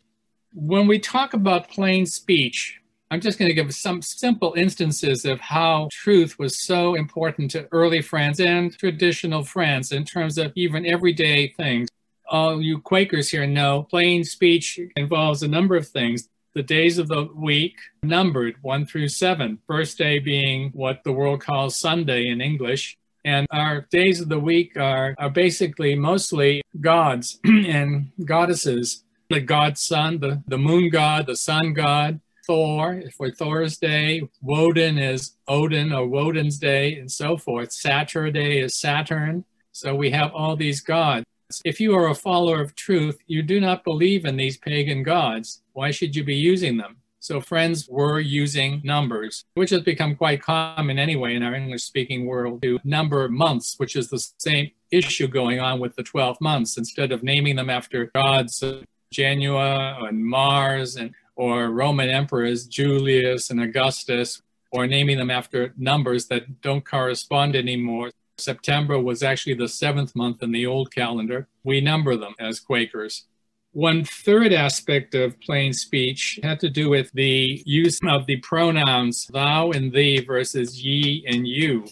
When 0.52 0.86
we 0.86 1.00
talk 1.00 1.34
about 1.34 1.68
plain 1.68 2.06
speech, 2.06 2.78
I'm 3.10 3.20
just 3.20 3.36
going 3.40 3.48
to 3.48 3.54
give 3.54 3.74
some 3.74 4.00
simple 4.00 4.54
instances 4.56 5.24
of 5.24 5.40
how 5.40 5.88
truth 5.90 6.38
was 6.38 6.64
so 6.64 6.94
important 6.94 7.50
to 7.50 7.66
early 7.72 8.00
friends 8.00 8.38
and 8.38 8.76
traditional 8.78 9.42
friends 9.42 9.90
in 9.90 10.04
terms 10.04 10.38
of 10.38 10.52
even 10.54 10.86
everyday 10.86 11.48
things. 11.48 11.88
All 12.34 12.60
you 12.60 12.80
Quakers 12.80 13.30
here 13.30 13.46
know 13.46 13.84
plain 13.84 14.24
speech 14.24 14.80
involves 14.96 15.44
a 15.44 15.46
number 15.46 15.76
of 15.76 15.86
things 15.86 16.28
the 16.52 16.64
days 16.64 16.98
of 16.98 17.06
the 17.06 17.28
week 17.32 17.76
numbered 18.02 18.56
one 18.60 18.86
through 18.86 19.10
seven, 19.10 19.60
first 19.68 19.98
day 19.98 20.18
being 20.18 20.70
what 20.70 21.04
the 21.04 21.12
world 21.12 21.42
calls 21.42 21.76
Sunday 21.76 22.26
in 22.26 22.40
English. 22.40 22.98
And 23.24 23.46
our 23.52 23.86
days 23.88 24.20
of 24.20 24.28
the 24.28 24.40
week 24.40 24.76
are, 24.76 25.14
are 25.16 25.30
basically 25.30 25.94
mostly 25.94 26.60
gods 26.80 27.38
and 27.44 28.10
goddesses. 28.24 29.04
The 29.30 29.38
god 29.38 29.78
sun, 29.78 30.18
the, 30.18 30.42
the 30.48 30.58
moon 30.58 30.90
god, 30.90 31.28
the 31.28 31.36
sun 31.36 31.72
god, 31.72 32.20
Thor 32.48 33.00
for 33.16 33.30
Thor's 33.30 33.78
day, 33.78 34.28
Woden 34.42 34.98
is 34.98 35.36
Odin 35.46 35.92
or 35.92 36.08
Woden's 36.08 36.58
day, 36.58 36.96
and 36.96 37.08
so 37.08 37.36
forth. 37.36 37.70
Saturday 37.70 38.58
is 38.58 38.80
Saturn. 38.80 39.44
So 39.70 39.94
we 39.94 40.10
have 40.10 40.32
all 40.34 40.56
these 40.56 40.80
gods. 40.80 41.24
If 41.64 41.80
you 41.80 41.94
are 41.94 42.08
a 42.08 42.14
follower 42.14 42.60
of 42.60 42.74
truth, 42.74 43.18
you 43.26 43.42
do 43.42 43.60
not 43.60 43.84
believe 43.84 44.24
in 44.24 44.36
these 44.36 44.56
pagan 44.56 45.02
gods. 45.02 45.62
Why 45.72 45.90
should 45.90 46.16
you 46.16 46.24
be 46.24 46.34
using 46.34 46.76
them? 46.76 46.96
So 47.20 47.40
friends 47.40 47.88
were 47.88 48.20
using 48.20 48.82
numbers, 48.84 49.44
which 49.54 49.70
has 49.70 49.80
become 49.80 50.14
quite 50.14 50.42
common 50.42 50.98
anyway 50.98 51.34
in 51.34 51.42
our 51.42 51.54
English 51.54 51.84
speaking 51.84 52.26
world 52.26 52.60
to 52.62 52.78
number 52.84 53.28
months, 53.28 53.74
which 53.78 53.96
is 53.96 54.10
the 54.10 54.22
same 54.38 54.70
issue 54.90 55.26
going 55.26 55.58
on 55.58 55.80
with 55.80 55.96
the 55.96 56.02
12 56.02 56.38
months. 56.40 56.76
Instead 56.76 57.12
of 57.12 57.22
naming 57.22 57.56
them 57.56 57.70
after 57.70 58.10
gods, 58.14 58.62
Janus 59.10 60.06
and 60.06 60.24
Mars 60.24 60.96
and 60.96 61.14
or 61.36 61.70
Roman 61.70 62.10
emperors, 62.10 62.66
Julius 62.66 63.50
and 63.50 63.60
Augustus, 63.60 64.42
or 64.70 64.86
naming 64.86 65.18
them 65.18 65.30
after 65.30 65.72
numbers 65.76 66.26
that 66.26 66.60
don't 66.60 66.84
correspond 66.84 67.56
anymore. 67.56 68.10
September 68.38 68.98
was 68.98 69.22
actually 69.22 69.54
the 69.54 69.68
seventh 69.68 70.14
month 70.16 70.42
in 70.42 70.52
the 70.52 70.66
old 70.66 70.92
calendar. 70.92 71.46
We 71.62 71.80
number 71.80 72.16
them 72.16 72.34
as 72.38 72.60
Quakers. 72.60 73.24
One 73.72 74.04
third 74.04 74.52
aspect 74.52 75.14
of 75.14 75.40
plain 75.40 75.72
speech 75.72 76.38
had 76.42 76.60
to 76.60 76.70
do 76.70 76.90
with 76.90 77.10
the 77.12 77.62
use 77.66 77.98
of 78.06 78.26
the 78.26 78.36
pronouns 78.36 79.26
thou 79.26 79.72
and 79.72 79.92
thee 79.92 80.20
versus 80.20 80.82
ye 80.82 81.24
and 81.26 81.46
you. 81.46 81.86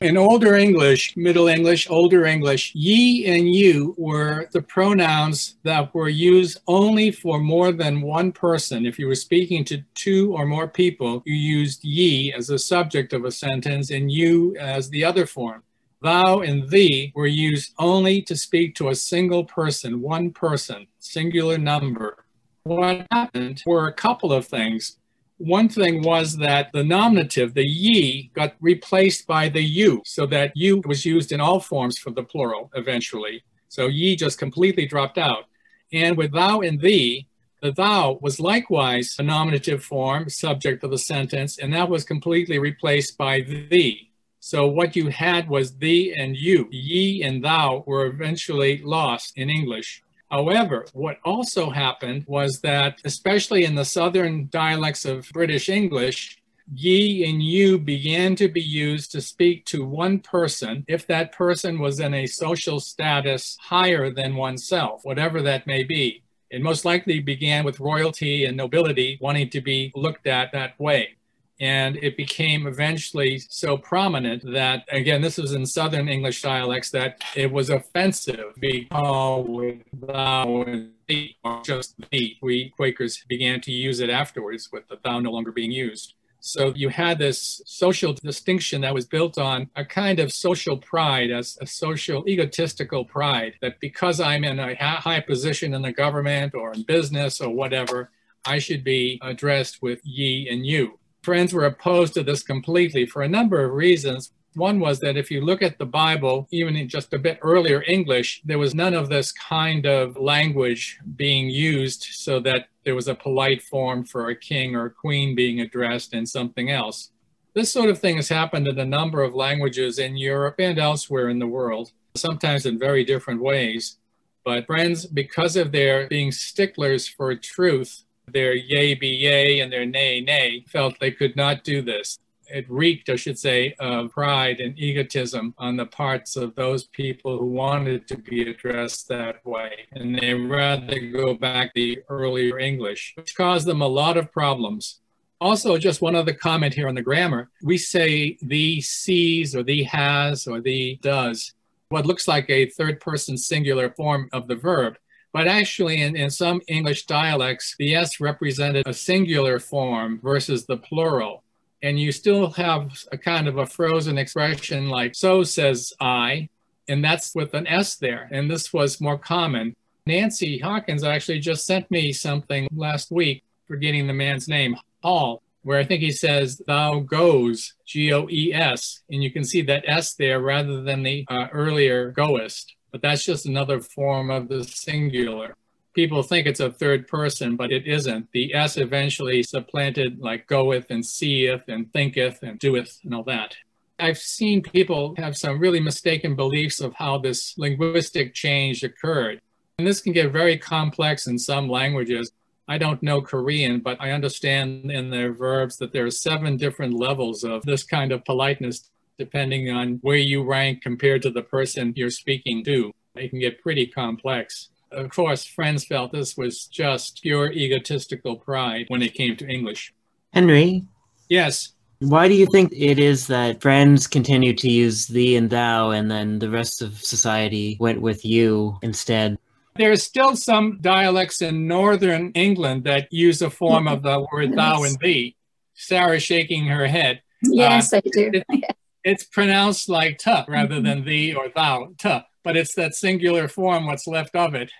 In 0.00 0.16
older 0.16 0.54
English, 0.54 1.16
Middle 1.16 1.48
English, 1.48 1.90
Older 1.90 2.24
English, 2.24 2.72
ye 2.72 3.26
and 3.26 3.52
you 3.52 3.96
were 3.98 4.48
the 4.52 4.62
pronouns 4.62 5.56
that 5.64 5.92
were 5.92 6.08
used 6.08 6.60
only 6.68 7.10
for 7.10 7.40
more 7.40 7.72
than 7.72 8.00
one 8.00 8.30
person. 8.30 8.86
If 8.86 8.96
you 8.96 9.08
were 9.08 9.16
speaking 9.16 9.64
to 9.64 9.82
two 9.94 10.32
or 10.34 10.46
more 10.46 10.68
people, 10.68 11.22
you 11.26 11.34
used 11.34 11.84
ye 11.84 12.32
as 12.32 12.46
the 12.46 12.60
subject 12.60 13.12
of 13.12 13.24
a 13.24 13.32
sentence 13.32 13.90
and 13.90 14.10
you 14.10 14.56
as 14.56 14.88
the 14.88 15.04
other 15.04 15.26
form. 15.26 15.64
Thou 16.00 16.40
and 16.40 16.68
thee 16.70 17.12
were 17.14 17.26
used 17.26 17.74
only 17.78 18.22
to 18.22 18.36
speak 18.36 18.76
to 18.76 18.88
a 18.88 18.94
single 18.94 19.44
person, 19.44 20.00
one 20.00 20.30
person, 20.30 20.86
singular 21.00 21.58
number. 21.58 22.24
What 22.62 23.06
happened 23.10 23.62
were 23.66 23.88
a 23.88 23.92
couple 23.92 24.32
of 24.32 24.46
things. 24.46 24.98
One 25.38 25.68
thing 25.68 26.02
was 26.02 26.36
that 26.36 26.70
the 26.72 26.84
nominative, 26.84 27.54
the 27.54 27.66
ye, 27.66 28.30
got 28.34 28.54
replaced 28.60 29.26
by 29.26 29.48
the 29.48 29.62
you, 29.62 30.02
so 30.04 30.26
that 30.26 30.52
you 30.54 30.82
was 30.86 31.04
used 31.04 31.32
in 31.32 31.40
all 31.40 31.60
forms 31.60 31.98
for 31.98 32.10
the 32.10 32.22
plural 32.22 32.70
eventually. 32.74 33.42
So 33.68 33.86
ye 33.86 34.14
just 34.14 34.38
completely 34.38 34.86
dropped 34.86 35.18
out. 35.18 35.44
And 35.92 36.16
with 36.16 36.32
thou 36.32 36.60
and 36.60 36.80
thee, 36.80 37.26
the 37.60 37.72
thou 37.72 38.18
was 38.22 38.38
likewise 38.38 39.16
a 39.18 39.22
nominative 39.24 39.82
form, 39.82 40.28
subject 40.28 40.84
of 40.84 40.92
the 40.92 40.98
sentence, 40.98 41.58
and 41.58 41.72
that 41.74 41.88
was 41.88 42.04
completely 42.04 42.60
replaced 42.60 43.18
by 43.18 43.40
thee. 43.40 44.07
So 44.50 44.66
what 44.66 44.96
you 44.96 45.08
had 45.08 45.46
was 45.46 45.76
thee 45.76 46.14
and 46.18 46.34
you. 46.34 46.68
Ye 46.70 47.22
and 47.22 47.44
thou 47.44 47.84
were 47.86 48.06
eventually 48.06 48.80
lost 48.82 49.36
in 49.36 49.50
English. 49.50 50.02
However, 50.30 50.86
what 50.94 51.18
also 51.22 51.68
happened 51.68 52.24
was 52.26 52.60
that, 52.60 52.98
especially 53.04 53.66
in 53.66 53.74
the 53.74 53.84
southern 53.84 54.48
dialects 54.48 55.04
of 55.04 55.28
British 55.34 55.68
English, 55.68 56.38
ye 56.72 57.28
and 57.28 57.42
you 57.42 57.78
began 57.78 58.34
to 58.36 58.48
be 58.48 58.62
used 58.62 59.12
to 59.12 59.20
speak 59.20 59.66
to 59.66 59.84
one 59.84 60.18
person 60.18 60.82
if 60.88 61.06
that 61.08 61.32
person 61.32 61.78
was 61.78 62.00
in 62.00 62.14
a 62.14 62.26
social 62.26 62.80
status 62.80 63.58
higher 63.60 64.10
than 64.10 64.34
oneself, 64.34 65.02
whatever 65.04 65.42
that 65.42 65.66
may 65.66 65.82
be. 65.82 66.22
It 66.48 66.62
most 66.62 66.86
likely 66.86 67.20
began 67.20 67.66
with 67.66 67.80
royalty 67.80 68.46
and 68.46 68.56
nobility 68.56 69.18
wanting 69.20 69.50
to 69.50 69.60
be 69.60 69.92
looked 69.94 70.26
at 70.26 70.52
that 70.52 70.80
way. 70.80 71.17
And 71.60 71.96
it 71.96 72.16
became 72.16 72.68
eventually 72.68 73.40
so 73.40 73.76
prominent 73.76 74.44
that, 74.52 74.84
again, 74.92 75.22
this 75.22 75.38
was 75.38 75.52
in 75.52 75.66
Southern 75.66 76.08
English 76.08 76.40
dialects, 76.42 76.90
that 76.90 77.20
it 77.34 77.50
was 77.50 77.68
offensive 77.68 78.54
to 78.54 78.60
be 78.60 78.84
called 78.84 79.48
with 79.48 79.78
thou 79.92 80.62
and 80.62 80.92
thee, 81.08 81.36
or 81.42 81.60
just 81.64 81.96
thee. 82.10 82.38
We 82.40 82.70
Quakers 82.76 83.24
began 83.28 83.60
to 83.62 83.72
use 83.72 83.98
it 83.98 84.08
afterwards 84.08 84.70
with 84.72 84.86
the 84.86 84.98
thou 85.02 85.18
no 85.18 85.32
longer 85.32 85.50
being 85.50 85.72
used. 85.72 86.14
So 86.40 86.72
you 86.76 86.88
had 86.90 87.18
this 87.18 87.60
social 87.66 88.12
distinction 88.12 88.82
that 88.82 88.94
was 88.94 89.06
built 89.06 89.38
on 89.38 89.68
a 89.74 89.84
kind 89.84 90.20
of 90.20 90.32
social 90.32 90.76
pride, 90.76 91.32
as 91.32 91.58
a 91.60 91.66
social 91.66 92.28
egotistical 92.28 93.04
pride, 93.04 93.54
that 93.60 93.80
because 93.80 94.20
I'm 94.20 94.44
in 94.44 94.60
a 94.60 94.76
high 94.76 95.20
position 95.20 95.74
in 95.74 95.82
the 95.82 95.92
government 95.92 96.54
or 96.54 96.72
in 96.72 96.84
business 96.84 97.40
or 97.40 97.50
whatever, 97.50 98.10
I 98.44 98.60
should 98.60 98.84
be 98.84 99.18
addressed 99.20 99.82
with 99.82 100.00
ye 100.04 100.48
and 100.48 100.64
you. 100.64 101.00
Friends 101.22 101.52
were 101.52 101.66
opposed 101.66 102.14
to 102.14 102.22
this 102.22 102.42
completely 102.42 103.06
for 103.06 103.22
a 103.22 103.28
number 103.28 103.64
of 103.64 103.72
reasons. 103.72 104.32
One 104.54 104.80
was 104.80 104.98
that 105.00 105.16
if 105.16 105.30
you 105.30 105.40
look 105.40 105.62
at 105.62 105.78
the 105.78 105.86
Bible, 105.86 106.48
even 106.50 106.74
in 106.74 106.88
just 106.88 107.12
a 107.12 107.18
bit 107.18 107.38
earlier 107.42 107.84
English, 107.86 108.42
there 108.44 108.58
was 108.58 108.74
none 108.74 108.94
of 108.94 109.08
this 109.08 109.30
kind 109.32 109.86
of 109.86 110.16
language 110.16 110.98
being 111.16 111.50
used 111.50 112.02
so 112.02 112.40
that 112.40 112.68
there 112.84 112.94
was 112.94 113.08
a 113.08 113.14
polite 113.14 113.62
form 113.62 114.04
for 114.04 114.28
a 114.28 114.36
king 114.36 114.74
or 114.74 114.86
a 114.86 114.90
queen 114.90 115.34
being 115.34 115.60
addressed 115.60 116.14
and 116.14 116.28
something 116.28 116.70
else. 116.70 117.10
This 117.54 117.70
sort 117.70 117.90
of 117.90 117.98
thing 117.98 118.16
has 118.16 118.28
happened 118.28 118.68
in 118.68 118.78
a 118.78 118.84
number 118.84 119.22
of 119.22 119.34
languages 119.34 119.98
in 119.98 120.16
Europe 120.16 120.56
and 120.58 120.78
elsewhere 120.78 121.28
in 121.28 121.38
the 121.38 121.46
world, 121.46 121.92
sometimes 122.14 122.66
in 122.66 122.78
very 122.78 123.04
different 123.04 123.42
ways. 123.42 123.98
But 124.44 124.66
friends, 124.66 125.06
because 125.06 125.56
of 125.56 125.72
their 125.72 126.08
being 126.08 126.32
sticklers 126.32 127.06
for 127.06 127.34
truth, 127.34 128.04
their 128.32 128.54
yea 128.54 128.94
be 128.94 129.08
yea 129.08 129.60
and 129.60 129.72
their 129.72 129.86
nay 129.86 130.20
nay, 130.20 130.64
felt 130.68 130.98
they 131.00 131.10
could 131.10 131.36
not 131.36 131.64
do 131.64 131.82
this. 131.82 132.18
It 132.50 132.64
reeked, 132.70 133.10
I 133.10 133.16
should 133.16 133.38
say, 133.38 133.74
of 133.78 134.12
pride 134.12 134.60
and 134.60 134.78
egotism 134.78 135.54
on 135.58 135.76
the 135.76 135.84
parts 135.84 136.34
of 136.34 136.54
those 136.54 136.84
people 136.84 137.38
who 137.38 137.46
wanted 137.46 138.08
to 138.08 138.16
be 138.16 138.48
addressed 138.48 139.08
that 139.08 139.44
way. 139.44 139.86
And 139.92 140.18
they 140.18 140.32
rather 140.32 140.98
go 140.98 141.34
back 141.34 141.74
to 141.74 141.80
the 141.80 141.98
earlier 142.08 142.58
English, 142.58 143.12
which 143.16 143.36
caused 143.36 143.66
them 143.66 143.82
a 143.82 143.86
lot 143.86 144.16
of 144.16 144.32
problems. 144.32 145.00
Also, 145.40 145.76
just 145.76 146.00
one 146.00 146.16
other 146.16 146.32
comment 146.32 146.74
here 146.74 146.88
on 146.88 146.94
the 146.94 147.02
grammar. 147.02 147.50
We 147.62 147.76
say 147.76 148.38
thee 148.40 148.80
sees 148.80 149.54
or 149.54 149.62
thee 149.62 149.84
has 149.84 150.46
or 150.46 150.60
thee 150.60 150.98
does, 151.02 151.52
what 151.90 152.06
looks 152.06 152.26
like 152.26 152.48
a 152.50 152.70
third 152.70 153.00
person 153.00 153.36
singular 153.36 153.90
form 153.90 154.28
of 154.32 154.48
the 154.48 154.56
verb. 154.56 154.96
But 155.32 155.46
actually, 155.46 156.02
in, 156.02 156.16
in 156.16 156.30
some 156.30 156.60
English 156.68 157.06
dialects, 157.06 157.74
the 157.78 157.94
S 157.94 158.18
represented 158.20 158.86
a 158.88 158.94
singular 158.94 159.58
form 159.58 160.20
versus 160.22 160.64
the 160.64 160.78
plural. 160.78 161.42
And 161.82 162.00
you 162.00 162.10
still 162.12 162.50
have 162.52 163.04
a 163.12 163.18
kind 163.18 163.46
of 163.46 163.58
a 163.58 163.66
frozen 163.66 164.18
expression 164.18 164.88
like, 164.88 165.14
so 165.14 165.42
says 165.44 165.92
I, 166.00 166.48
and 166.88 167.04
that's 167.04 167.34
with 167.34 167.54
an 167.54 167.66
S 167.66 167.96
there. 167.96 168.28
And 168.32 168.50
this 168.50 168.72
was 168.72 169.00
more 169.00 169.18
common. 169.18 169.76
Nancy 170.06 170.58
Hawkins 170.58 171.04
actually 171.04 171.38
just 171.38 171.66
sent 171.66 171.90
me 171.90 172.12
something 172.12 172.66
last 172.74 173.10
week, 173.10 173.44
forgetting 173.66 174.06
the 174.06 174.14
man's 174.14 174.48
name, 174.48 174.74
Hall. 175.02 175.42
where 175.62 175.78
I 175.78 175.84
think 175.84 176.00
he 176.00 176.10
says, 176.10 176.62
Thou 176.66 177.00
goes, 177.00 177.74
G 177.86 178.12
O 178.12 178.26
E 178.30 178.54
S, 178.54 179.02
and 179.10 179.22
you 179.22 179.30
can 179.30 179.44
see 179.44 179.60
that 179.62 179.84
S 179.86 180.14
there 180.14 180.40
rather 180.40 180.82
than 180.82 181.02
the 181.02 181.26
uh, 181.28 181.48
earlier 181.52 182.10
goest. 182.10 182.74
But 182.90 183.02
that's 183.02 183.24
just 183.24 183.46
another 183.46 183.80
form 183.80 184.30
of 184.30 184.48
the 184.48 184.64
singular. 184.64 185.54
People 185.94 186.22
think 186.22 186.46
it's 186.46 186.60
a 186.60 186.70
third 186.70 187.08
person, 187.08 187.56
but 187.56 187.72
it 187.72 187.86
isn't. 187.86 188.28
The 188.32 188.54
S 188.54 188.76
eventually 188.76 189.42
supplanted 189.42 190.20
like 190.20 190.46
goeth 190.46 190.86
and 190.90 191.04
seeth 191.04 191.62
and 191.68 191.92
thinketh 191.92 192.42
and 192.42 192.58
doeth 192.58 192.98
and 193.04 193.14
all 193.14 193.24
that. 193.24 193.56
I've 193.98 194.18
seen 194.18 194.62
people 194.62 195.14
have 195.18 195.36
some 195.36 195.58
really 195.58 195.80
mistaken 195.80 196.36
beliefs 196.36 196.80
of 196.80 196.94
how 196.94 197.18
this 197.18 197.58
linguistic 197.58 198.32
change 198.32 198.84
occurred. 198.84 199.40
And 199.78 199.86
this 199.86 200.00
can 200.00 200.12
get 200.12 200.32
very 200.32 200.56
complex 200.56 201.26
in 201.26 201.38
some 201.38 201.68
languages. 201.68 202.32
I 202.68 202.78
don't 202.78 203.02
know 203.02 203.20
Korean, 203.20 203.80
but 203.80 203.96
I 204.00 204.12
understand 204.12 204.90
in 204.90 205.10
their 205.10 205.32
verbs 205.32 205.78
that 205.78 205.92
there 205.92 206.06
are 206.06 206.10
seven 206.10 206.56
different 206.56 206.94
levels 206.94 207.42
of 207.42 207.62
this 207.62 207.82
kind 207.82 208.12
of 208.12 208.24
politeness, 208.24 208.90
depending 209.18 209.70
on 209.70 209.98
where 210.02 210.16
you 210.16 210.42
rank 210.42 210.82
compared 210.82 211.22
to 211.22 211.30
the 211.30 211.42
person 211.42 211.92
you're 211.96 212.10
speaking 212.10 212.64
to. 212.64 212.92
It 213.16 213.30
can 213.30 213.40
get 213.40 213.62
pretty 213.62 213.86
complex. 213.86 214.68
Of 214.90 215.10
course, 215.10 215.44
friends 215.44 215.84
felt 215.84 216.12
this 216.12 216.36
was 216.36 216.66
just 216.66 217.22
pure 217.22 217.52
egotistical 217.52 218.36
pride 218.36 218.86
when 218.88 219.02
it 219.02 219.14
came 219.14 219.36
to 219.36 219.46
English. 219.46 219.92
Henry, 220.32 220.84
Yes, 221.28 221.72
why 222.00 222.28
do 222.28 222.34
you 222.34 222.46
think 222.46 222.72
it 222.72 222.98
is 222.98 223.26
that 223.26 223.60
friends 223.60 224.06
continue 224.06 224.54
to 224.54 224.70
use 224.70 225.06
thee 225.08 225.34
and 225.36 225.50
thou, 225.50 225.90
and 225.90 226.08
then 226.10 226.38
the 226.38 226.48
rest 226.48 226.80
of 226.80 227.02
society 227.02 227.76
went 227.80 228.00
with 228.00 228.24
you 228.24 228.78
instead? 228.82 229.36
There 229.76 229.90
are 229.90 229.96
still 229.96 230.36
some 230.36 230.78
dialects 230.80 231.42
in 231.42 231.66
northern 231.66 232.30
England 232.32 232.84
that 232.84 233.12
use 233.12 233.42
a 233.42 233.50
form 233.50 233.88
of 233.88 234.02
the 234.02 234.24
word 234.32 234.54
thou 234.54 234.84
and 234.84 234.96
thee. 235.00 235.36
Sarah 235.74 236.20
shaking 236.20 236.66
her 236.66 236.86
head. 236.86 237.20
Yes, 237.42 237.92
uh, 237.92 237.96
I 237.96 238.00
do. 238.12 238.42
it- 239.04 239.10
It's 239.10 239.24
pronounced 239.24 239.88
like 239.88 240.18
tuh 240.18 240.44
rather 240.48 240.76
mm-hmm. 240.76 240.84
than 240.84 241.04
thee 241.04 241.34
or 241.34 241.48
thou, 241.54 241.88
tuh, 241.98 242.20
but 242.44 242.56
it's 242.56 242.74
that 242.74 242.94
singular 242.94 243.48
form, 243.48 243.86
what's 243.86 244.06
left 244.06 244.34
of 244.36 244.54
it. 244.54 244.70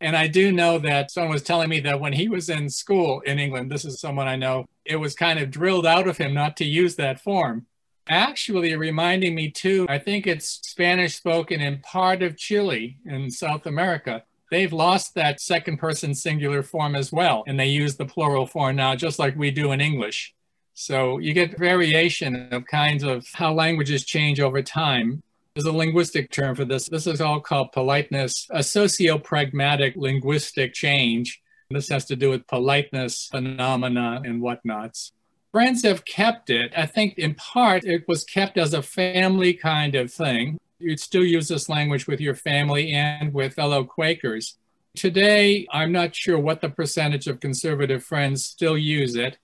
And 0.00 0.16
I 0.16 0.28
do 0.28 0.52
know 0.52 0.78
that 0.78 1.10
someone 1.10 1.32
was 1.32 1.42
telling 1.42 1.68
me 1.68 1.80
that 1.80 1.98
when 2.00 2.12
he 2.12 2.28
was 2.28 2.48
in 2.48 2.70
school 2.70 3.20
in 3.20 3.38
England, 3.40 3.70
this 3.70 3.84
is 3.84 4.00
someone 4.00 4.28
I 4.28 4.36
know, 4.36 4.66
it 4.84 4.96
was 4.96 5.14
kind 5.14 5.40
of 5.40 5.50
drilled 5.50 5.86
out 5.86 6.06
of 6.06 6.18
him 6.18 6.32
not 6.34 6.56
to 6.58 6.64
use 6.64 6.94
that 6.96 7.20
form. 7.20 7.66
Actually, 8.08 8.74
reminding 8.76 9.34
me 9.34 9.50
too, 9.50 9.86
I 9.88 9.98
think 9.98 10.26
it's 10.26 10.60
Spanish 10.62 11.16
spoken 11.16 11.60
in 11.60 11.80
part 11.80 12.22
of 12.22 12.36
Chile 12.36 12.96
in 13.04 13.30
South 13.30 13.66
America. 13.66 14.22
They've 14.50 14.72
lost 14.72 15.14
that 15.14 15.40
second 15.40 15.78
person 15.78 16.14
singular 16.14 16.62
form 16.62 16.94
as 16.94 17.12
well, 17.12 17.44
and 17.46 17.58
they 17.60 17.66
use 17.66 17.96
the 17.96 18.06
plural 18.06 18.46
form 18.46 18.76
now, 18.76 18.94
just 18.94 19.18
like 19.18 19.36
we 19.36 19.50
do 19.50 19.72
in 19.72 19.80
English. 19.80 20.32
So 20.80 21.18
you 21.18 21.32
get 21.34 21.58
variation 21.58 22.52
of 22.52 22.64
kinds 22.66 23.02
of 23.02 23.26
how 23.32 23.52
languages 23.52 24.04
change 24.04 24.38
over 24.38 24.62
time. 24.62 25.24
There's 25.52 25.66
a 25.66 25.72
linguistic 25.72 26.30
term 26.30 26.54
for 26.54 26.64
this. 26.64 26.88
This 26.88 27.08
is 27.08 27.20
all 27.20 27.40
called 27.40 27.72
politeness, 27.72 28.46
a 28.50 28.62
socio-pragmatic 28.62 29.96
linguistic 29.96 30.72
change. 30.74 31.42
This 31.68 31.88
has 31.88 32.04
to 32.04 32.14
do 32.14 32.30
with 32.30 32.46
politeness, 32.46 33.26
phenomena, 33.26 34.22
and 34.24 34.40
whatnots. 34.40 35.10
Friends 35.50 35.82
have 35.82 36.04
kept 36.04 36.48
it. 36.48 36.72
I 36.76 36.86
think 36.86 37.18
in 37.18 37.34
part 37.34 37.84
it 37.84 38.06
was 38.06 38.22
kept 38.22 38.56
as 38.56 38.72
a 38.72 38.80
family 38.80 39.54
kind 39.54 39.96
of 39.96 40.12
thing. 40.12 40.60
You'd 40.78 41.00
still 41.00 41.24
use 41.24 41.48
this 41.48 41.68
language 41.68 42.06
with 42.06 42.20
your 42.20 42.36
family 42.36 42.92
and 42.92 43.34
with 43.34 43.54
fellow 43.54 43.82
Quakers. 43.82 44.56
Today, 44.94 45.66
I'm 45.72 45.90
not 45.90 46.14
sure 46.14 46.38
what 46.38 46.60
the 46.60 46.70
percentage 46.70 47.26
of 47.26 47.40
conservative 47.40 48.04
friends 48.04 48.46
still 48.46 48.78
use 48.78 49.16
it. 49.16 49.38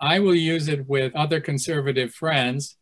I 0.00 0.18
will 0.18 0.34
use 0.34 0.68
it 0.68 0.86
with 0.86 1.14
other 1.14 1.40
conservative 1.40 2.14
friends. 2.14 2.76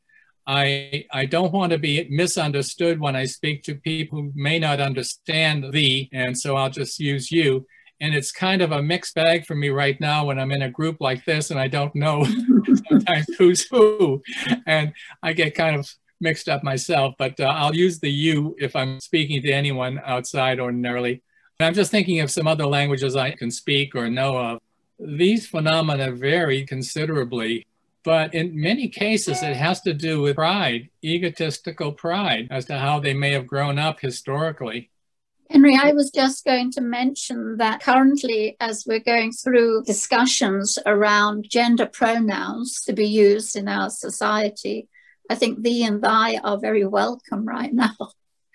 I, 0.47 1.07
I 1.13 1.27
don't 1.27 1.53
want 1.53 1.73
to 1.73 1.79
be 1.79 2.07
misunderstood 2.11 3.01
when 3.01 3.17
I 3.17 3.25
speak 3.25 3.63
to 3.65 3.77
people 3.77 4.21
who 4.21 4.33
may 4.35 4.59
not 4.59 4.81
understand 4.81 5.73
thee, 5.73 6.11
and 6.13 6.37
so 6.37 6.57
I'll 6.57 6.71
just 6.71 6.99
use 6.99 7.31
you. 7.31 7.67
And 8.01 8.15
it's 8.15 8.33
kind 8.33 8.61
of 8.61 8.73
a 8.73 8.83
mixed 8.83 9.15
bag 9.15 9.47
for 9.47 9.55
me 9.55 9.71
right 9.71 9.99
now 10.01 10.27
when 10.27 10.39
I'm 10.39 10.51
in 10.51 10.63
a 10.63 10.71
group 10.71 10.97
like 11.01 11.25
this 11.25 11.51
and 11.51 11.59
I 11.59 11.69
don't 11.69 11.95
know 11.95 12.27
sometimes 12.89 13.27
who's 13.39 13.67
who. 13.69 14.21
And 14.67 14.93
I 15.23 15.33
get 15.33 15.55
kind 15.55 15.77
of 15.77 15.89
mixed 16.21 16.49
up 16.49 16.65
myself, 16.65 17.15
but 17.19 17.39
uh, 17.39 17.45
I'll 17.45 17.75
use 17.75 18.01
the 18.01 18.11
you 18.11 18.57
if 18.59 18.75
I'm 18.75 19.01
speaking 19.01 19.41
to 19.43 19.53
anyone 19.53 20.01
outside 20.05 20.59
ordinarily. 20.59 21.23
I'm 21.61 21.75
just 21.75 21.91
thinking 21.91 22.21
of 22.21 22.31
some 22.31 22.49
other 22.49 22.67
languages 22.67 23.15
I 23.15 23.31
can 23.31 23.51
speak 23.51 23.95
or 23.95 24.11
know 24.11 24.37
of. 24.37 24.59
These 24.99 25.47
phenomena 25.47 26.13
vary 26.13 26.65
considerably, 26.65 27.67
but 28.05 28.35
in 28.35 28.61
many 28.61 28.89
cases, 28.89 29.43
it 29.43 29.57
has 29.57 29.81
to 29.83 29.95
do 29.95 30.21
with 30.21 30.37
pride, 30.37 30.91
egotistical 31.03 31.93
pride, 31.93 32.49
as 32.51 32.67
to 32.67 32.79
how 32.79 33.01
they 33.01 33.15
may 33.15 33.33
have 33.33 33.47
grown 33.47 33.79
up 33.79 34.01
historically. 34.01 34.91
Henry, 35.51 35.79
I 35.81 35.93
was 35.93 36.11
just 36.11 36.45
going 36.45 36.71
to 36.73 36.81
mention 36.81 37.59
that 37.59 37.83
currently, 37.83 38.57
as 38.61 38.85
we're 38.87 38.99
going 39.01 39.33
through 39.33 39.85
discussions 39.85 40.79
around 40.87 41.47
gender 41.49 41.87
pronouns 41.87 42.83
to 42.83 42.93
be 42.93 43.07
used 43.07 43.57
in 43.57 43.69
our 43.69 43.91
society, 43.91 44.89
I 45.31 45.35
think 45.35 45.63
thee 45.63 45.85
and 45.85 46.03
thy 46.03 46.39
are 46.43 46.59
very 46.59 46.85
welcome 46.85 47.47
right 47.47 47.73
now. 47.73 47.97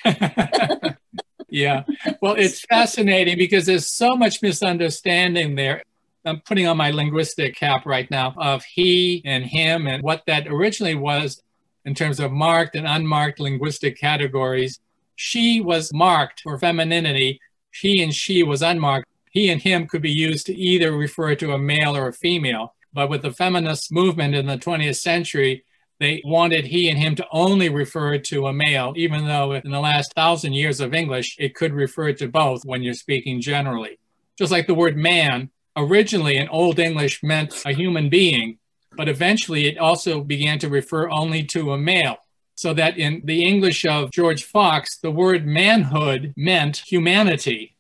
yeah. 1.49 1.83
Well, 2.21 2.35
it's 2.35 2.61
fascinating 2.61 3.37
because 3.37 3.65
there's 3.65 3.87
so 3.87 4.15
much 4.15 4.41
misunderstanding 4.41 5.55
there. 5.55 5.83
I'm 6.25 6.41
putting 6.41 6.67
on 6.67 6.77
my 6.77 6.91
linguistic 6.91 7.55
cap 7.55 7.85
right 7.85 8.09
now 8.11 8.33
of 8.37 8.63
he 8.63 9.21
and 9.25 9.45
him 9.45 9.87
and 9.87 10.03
what 10.03 10.23
that 10.27 10.47
originally 10.47 10.95
was 10.95 11.41
in 11.85 11.95
terms 11.95 12.19
of 12.19 12.31
marked 12.31 12.75
and 12.75 12.85
unmarked 12.85 13.39
linguistic 13.39 13.97
categories. 13.97 14.79
She 15.15 15.61
was 15.61 15.93
marked 15.93 16.41
for 16.41 16.57
femininity, 16.57 17.39
he 17.71 18.03
and 18.03 18.13
she 18.13 18.43
was 18.43 18.61
unmarked. 18.61 19.07
He 19.31 19.49
and 19.49 19.61
him 19.61 19.87
could 19.87 20.01
be 20.01 20.11
used 20.11 20.47
to 20.47 20.55
either 20.55 20.91
refer 20.91 21.35
to 21.35 21.53
a 21.53 21.57
male 21.57 21.95
or 21.95 22.07
a 22.07 22.13
female. 22.13 22.73
But 22.91 23.09
with 23.09 23.21
the 23.21 23.31
feminist 23.31 23.91
movement 23.91 24.35
in 24.35 24.47
the 24.47 24.57
20th 24.57 24.97
century, 24.97 25.63
they 25.99 26.21
wanted 26.25 26.65
he 26.65 26.89
and 26.89 26.97
him 26.97 27.15
to 27.15 27.27
only 27.31 27.69
refer 27.69 28.17
to 28.17 28.47
a 28.47 28.53
male, 28.53 28.93
even 28.95 29.25
though 29.25 29.53
in 29.53 29.69
the 29.69 29.79
last 29.79 30.13
thousand 30.15 30.53
years 30.53 30.79
of 30.79 30.93
English, 30.93 31.35
it 31.37 31.55
could 31.55 31.73
refer 31.73 32.13
to 32.13 32.27
both 32.27 32.63
when 32.65 32.81
you're 32.81 32.93
speaking 32.93 33.41
generally. 33.41 33.99
Just 34.37 34.51
like 34.51 34.65
the 34.65 34.73
word 34.73 34.97
man 34.97 35.51
originally 35.75 36.37
in 36.37 36.49
Old 36.49 36.79
English 36.79 37.23
meant 37.23 37.63
a 37.65 37.73
human 37.73 38.09
being, 38.09 38.57
but 38.95 39.09
eventually 39.09 39.67
it 39.67 39.77
also 39.77 40.21
began 40.21 40.59
to 40.59 40.69
refer 40.69 41.09
only 41.09 41.43
to 41.43 41.73
a 41.73 41.77
male. 41.77 42.17
So 42.55 42.73
that 42.73 42.97
in 42.97 43.21
the 43.23 43.45
English 43.45 43.85
of 43.85 44.11
George 44.11 44.43
Fox, 44.43 44.97
the 44.97 45.11
word 45.11 45.47
manhood 45.47 46.33
meant 46.35 46.77
humanity. 46.77 47.75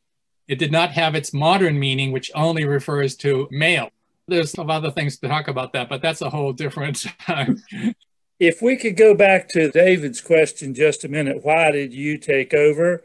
It 0.47 0.57
did 0.57 0.71
not 0.71 0.91
have 0.91 1.15
its 1.15 1.33
modern 1.33 1.77
meaning, 1.77 2.11
which 2.11 2.31
only 2.33 2.65
refers 2.65 3.15
to 3.17 3.47
male. 3.51 3.89
There's 4.27 4.51
some 4.51 4.69
other 4.69 4.91
things 4.91 5.17
to 5.17 5.27
talk 5.27 5.47
about 5.47 5.73
that, 5.73 5.89
but 5.89 6.01
that's 6.01 6.21
a 6.21 6.29
whole 6.29 6.53
different. 6.53 7.05
If 8.39 8.61
we 8.61 8.77
could 8.77 8.95
go 8.95 9.15
back 9.15 9.49
to 9.49 9.69
David's 9.69 10.21
question 10.21 10.73
just 10.73 11.03
a 11.03 11.09
minute, 11.09 11.43
why 11.43 11.71
did 11.71 11.93
you 11.93 12.17
take 12.17 12.53
over? 12.53 13.03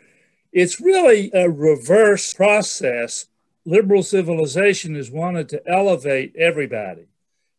It's 0.52 0.80
really 0.80 1.32
a 1.34 1.50
reverse 1.50 2.32
process. 2.32 3.26
Liberal 3.64 4.02
civilization 4.02 4.94
has 4.94 5.10
wanted 5.10 5.48
to 5.50 5.62
elevate 5.66 6.34
everybody. 6.36 7.06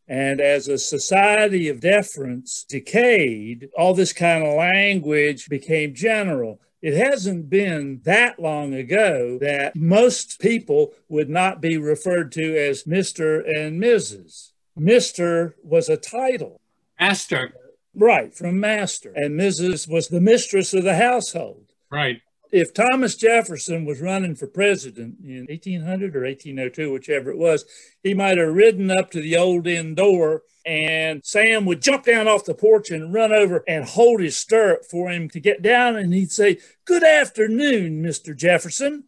And 0.08 0.40
as 0.40 0.68
a 0.68 0.78
society 0.78 1.68
of 1.68 1.80
deference 1.80 2.64
decayed, 2.64 3.70
all 3.76 3.94
this 3.94 4.14
kind 4.14 4.46
of 4.46 4.56
language 4.56 5.50
became 5.50 5.96
general. 5.96 6.62
It 6.82 6.94
hasn't 6.96 7.50
been 7.50 8.02
that 8.04 8.40
long 8.40 8.76
ago 8.76 9.40
that 9.42 9.76
most 9.76 10.40
people 10.40 10.94
would 11.10 11.30
not 11.30 11.60
be 11.60 11.78
referred 11.78 12.32
to 12.34 12.56
as 12.56 12.84
Mr. 12.84 13.42
and 13.48 13.82
Mrs. 13.82 14.52
Mr. 14.78 15.54
was 15.64 15.90
a 15.90 15.98
title. 15.98 16.62
Master. 17.00 17.54
Right, 17.96 18.36
from 18.36 18.60
master. 18.60 19.12
And 19.16 19.40
Mrs. 19.40 19.90
was 19.90 20.10
the 20.10 20.22
mistress 20.22 20.74
of 20.74 20.84
the 20.84 20.98
household. 20.98 21.72
Right. 21.90 22.22
If 22.52 22.74
Thomas 22.74 23.16
Jefferson 23.16 23.86
was 23.86 24.02
running 24.02 24.36
for 24.36 24.48
president 24.48 25.18
in 25.24 25.46
1800 25.50 26.16
or 26.16 26.24
1802, 26.24 26.92
whichever 26.92 27.32
it 27.32 27.38
was, 27.38 27.66
he 28.04 28.14
might 28.14 28.38
have 28.38 28.54
ridden 28.54 28.92
up 28.92 29.12
to 29.12 29.22
the 29.22 29.38
old 29.38 29.68
inn 29.68 29.96
door 29.96 30.44
and 30.66 31.24
Sam 31.24 31.66
would 31.66 31.82
jump 31.82 32.06
down 32.06 32.28
off 32.28 32.46
the 32.46 32.56
porch 32.56 32.90
and 32.90 33.14
run 33.14 33.32
over 33.32 33.64
and 33.68 33.86
hold 33.86 34.20
his 34.20 34.36
stirrup 34.36 34.84
for 34.86 35.10
him 35.10 35.30
to 35.30 35.40
get 35.40 35.62
down. 35.62 35.96
And 35.96 36.14
he'd 36.14 36.32
say, 36.32 36.58
Good 36.86 37.04
afternoon, 37.04 38.04
Mr. 38.04 38.36
Jefferson. 38.36 39.04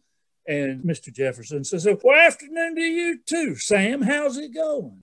And 0.46 0.82
Mr. 0.82 1.12
Jefferson 1.12 1.64
says, 1.64 1.86
oh, 1.86 1.98
Well, 2.02 2.18
afternoon 2.18 2.76
to 2.76 2.80
you 2.80 3.18
too, 3.26 3.56
Sam. 3.56 4.02
How's 4.02 4.38
it 4.38 4.54
going? 4.54 5.02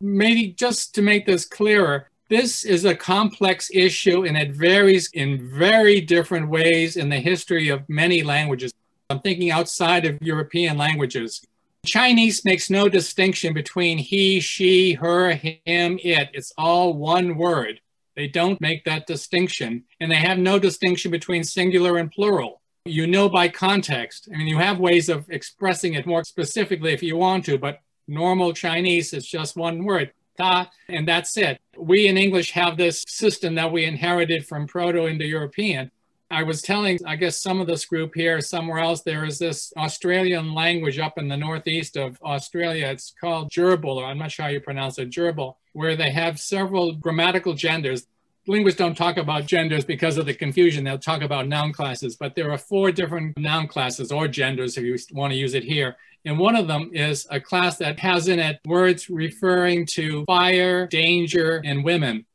Maybe 0.00 0.52
just 0.52 0.94
to 0.94 1.02
make 1.02 1.26
this 1.26 1.44
clearer, 1.44 2.10
this 2.28 2.64
is 2.64 2.84
a 2.84 2.94
complex 2.94 3.70
issue 3.72 4.24
and 4.24 4.36
it 4.36 4.50
varies 4.50 5.10
in 5.12 5.48
very 5.50 6.00
different 6.00 6.48
ways 6.48 6.96
in 6.96 7.08
the 7.08 7.20
history 7.20 7.68
of 7.68 7.88
many 7.88 8.22
languages. 8.22 8.72
I'm 9.08 9.20
thinking 9.20 9.50
outside 9.52 10.04
of 10.04 10.20
European 10.20 10.76
languages. 10.76 11.40
Chinese 11.86 12.44
makes 12.44 12.68
no 12.68 12.88
distinction 12.88 13.54
between 13.54 13.98
he, 13.98 14.40
she, 14.40 14.94
her, 14.94 15.30
him, 15.30 16.00
it. 16.02 16.30
It's 16.32 16.52
all 16.58 16.94
one 16.94 17.36
word. 17.36 17.80
They 18.16 18.26
don't 18.26 18.60
make 18.60 18.84
that 18.84 19.06
distinction. 19.06 19.84
And 20.00 20.10
they 20.10 20.16
have 20.16 20.38
no 20.38 20.58
distinction 20.58 21.12
between 21.12 21.44
singular 21.44 21.98
and 21.98 22.10
plural. 22.10 22.60
You 22.86 23.06
know 23.06 23.28
by 23.28 23.48
context. 23.48 24.28
I 24.32 24.36
mean, 24.36 24.48
you 24.48 24.58
have 24.58 24.80
ways 24.80 25.08
of 25.08 25.28
expressing 25.30 25.94
it 25.94 26.06
more 26.06 26.24
specifically 26.24 26.92
if 26.92 27.02
you 27.02 27.16
want 27.16 27.44
to, 27.44 27.58
but 27.58 27.80
normal 28.08 28.52
Chinese 28.52 29.12
is 29.12 29.26
just 29.26 29.56
one 29.56 29.84
word, 29.84 30.12
ta, 30.36 30.70
and 30.88 31.06
that's 31.06 31.36
it. 31.36 31.60
We 31.76 32.08
in 32.08 32.16
English 32.16 32.52
have 32.52 32.76
this 32.76 33.04
system 33.06 33.54
that 33.56 33.72
we 33.72 33.84
inherited 33.84 34.46
from 34.46 34.66
Proto 34.66 35.06
Indo 35.06 35.24
European. 35.24 35.90
I 36.30 36.42
was 36.42 36.60
telling, 36.60 36.98
I 37.06 37.14
guess, 37.14 37.40
some 37.40 37.60
of 37.60 37.68
this 37.68 37.84
group 37.84 38.12
here, 38.14 38.40
somewhere 38.40 38.80
else, 38.80 39.02
there 39.02 39.24
is 39.24 39.38
this 39.38 39.72
Australian 39.76 40.54
language 40.54 40.98
up 40.98 41.18
in 41.18 41.28
the 41.28 41.36
northeast 41.36 41.96
of 41.96 42.18
Australia. 42.22 42.88
It's 42.88 43.14
called 43.20 43.52
Dyirbal, 43.52 43.96
or 43.96 44.04
I'm 44.04 44.18
not 44.18 44.32
sure 44.32 44.46
how 44.46 44.50
you 44.50 44.60
pronounce 44.60 44.98
it, 44.98 45.10
Dyirbal, 45.10 45.54
where 45.72 45.94
they 45.94 46.10
have 46.10 46.40
several 46.40 46.92
grammatical 46.94 47.54
genders. 47.54 48.06
Linguists 48.48 48.78
don't 48.78 48.96
talk 48.96 49.16
about 49.16 49.46
genders 49.46 49.84
because 49.84 50.18
of 50.18 50.26
the 50.26 50.34
confusion. 50.34 50.84
They'll 50.84 50.98
talk 50.98 51.22
about 51.22 51.48
noun 51.48 51.72
classes, 51.72 52.16
but 52.16 52.36
there 52.36 52.50
are 52.52 52.58
four 52.58 52.92
different 52.92 53.36
noun 53.38 53.66
classes 53.66 54.12
or 54.12 54.28
genders 54.28 54.76
if 54.76 54.84
you 54.84 54.96
want 55.12 55.32
to 55.32 55.38
use 55.38 55.54
it 55.54 55.64
here. 55.64 55.96
And 56.24 56.38
one 56.38 56.56
of 56.56 56.66
them 56.66 56.90
is 56.92 57.26
a 57.30 57.40
class 57.40 57.78
that 57.78 57.98
has 58.00 58.28
in 58.28 58.38
it 58.38 58.60
words 58.64 59.08
referring 59.08 59.86
to 59.92 60.24
fire, 60.26 60.86
danger, 60.86 61.62
and 61.64 61.84
women. 61.84 62.26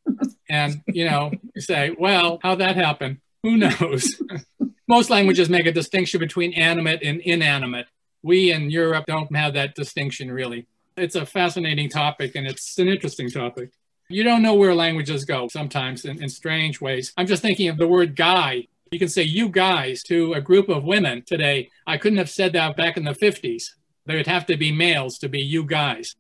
And, 0.50 0.82
you 0.88 1.06
know, 1.10 1.32
you 1.56 1.62
say, 1.62 1.96
well, 1.98 2.40
how'd 2.42 2.60
that 2.60 2.76
happen? 2.76 3.22
Who 3.44 3.58
knows? 3.58 4.22
Most 4.88 5.10
languages 5.10 5.50
make 5.50 5.66
a 5.66 5.72
distinction 5.72 6.20
between 6.20 6.54
animate 6.54 7.02
and 7.04 7.22
inanimate. 7.22 7.88
We 8.24 8.52
in 8.52 8.70
Europe 8.70 9.06
don't 9.08 9.34
have 9.36 9.54
that 9.54 9.76
distinction 9.76 10.32
really. 10.32 10.68
It's 10.98 11.16
a 11.16 11.26
fascinating 11.26 11.90
topic 11.90 12.36
and 12.36 12.46
it's 12.46 12.78
an 12.78 12.88
interesting 12.88 13.30
topic. 13.30 13.72
You 14.12 14.24
don't 14.24 14.42
know 14.42 14.56
where 14.56 14.76
languages 14.76 15.26
go 15.26 15.48
sometimes 15.48 16.06
in, 16.06 16.22
in 16.22 16.30
strange 16.30 16.82
ways. 16.82 17.14
I'm 17.18 17.28
just 17.28 17.42
thinking 17.42 17.70
of 17.70 17.78
the 17.78 17.88
word 17.88 18.16
guy. 18.16 18.68
You 18.92 19.00
can 19.00 19.10
say 19.10 19.24
you 19.24 19.50
guys 19.50 20.04
to 20.04 20.34
a 20.34 20.42
group 20.42 20.70
of 20.70 20.84
women 20.84 21.24
today. 21.26 21.70
I 21.88 21.98
couldn't 21.98 22.18
have 22.18 22.30
said 22.30 22.54
that 22.54 22.76
back 22.76 22.98
in 22.98 23.06
the 23.06 23.12
50s. 23.12 23.64
There 24.06 24.18
would 24.18 24.28
have 24.28 24.46
to 24.48 24.58
be 24.58 24.72
males 24.72 25.18
to 25.20 25.30
be 25.30 25.40
you 25.40 25.64
guys. 25.64 26.16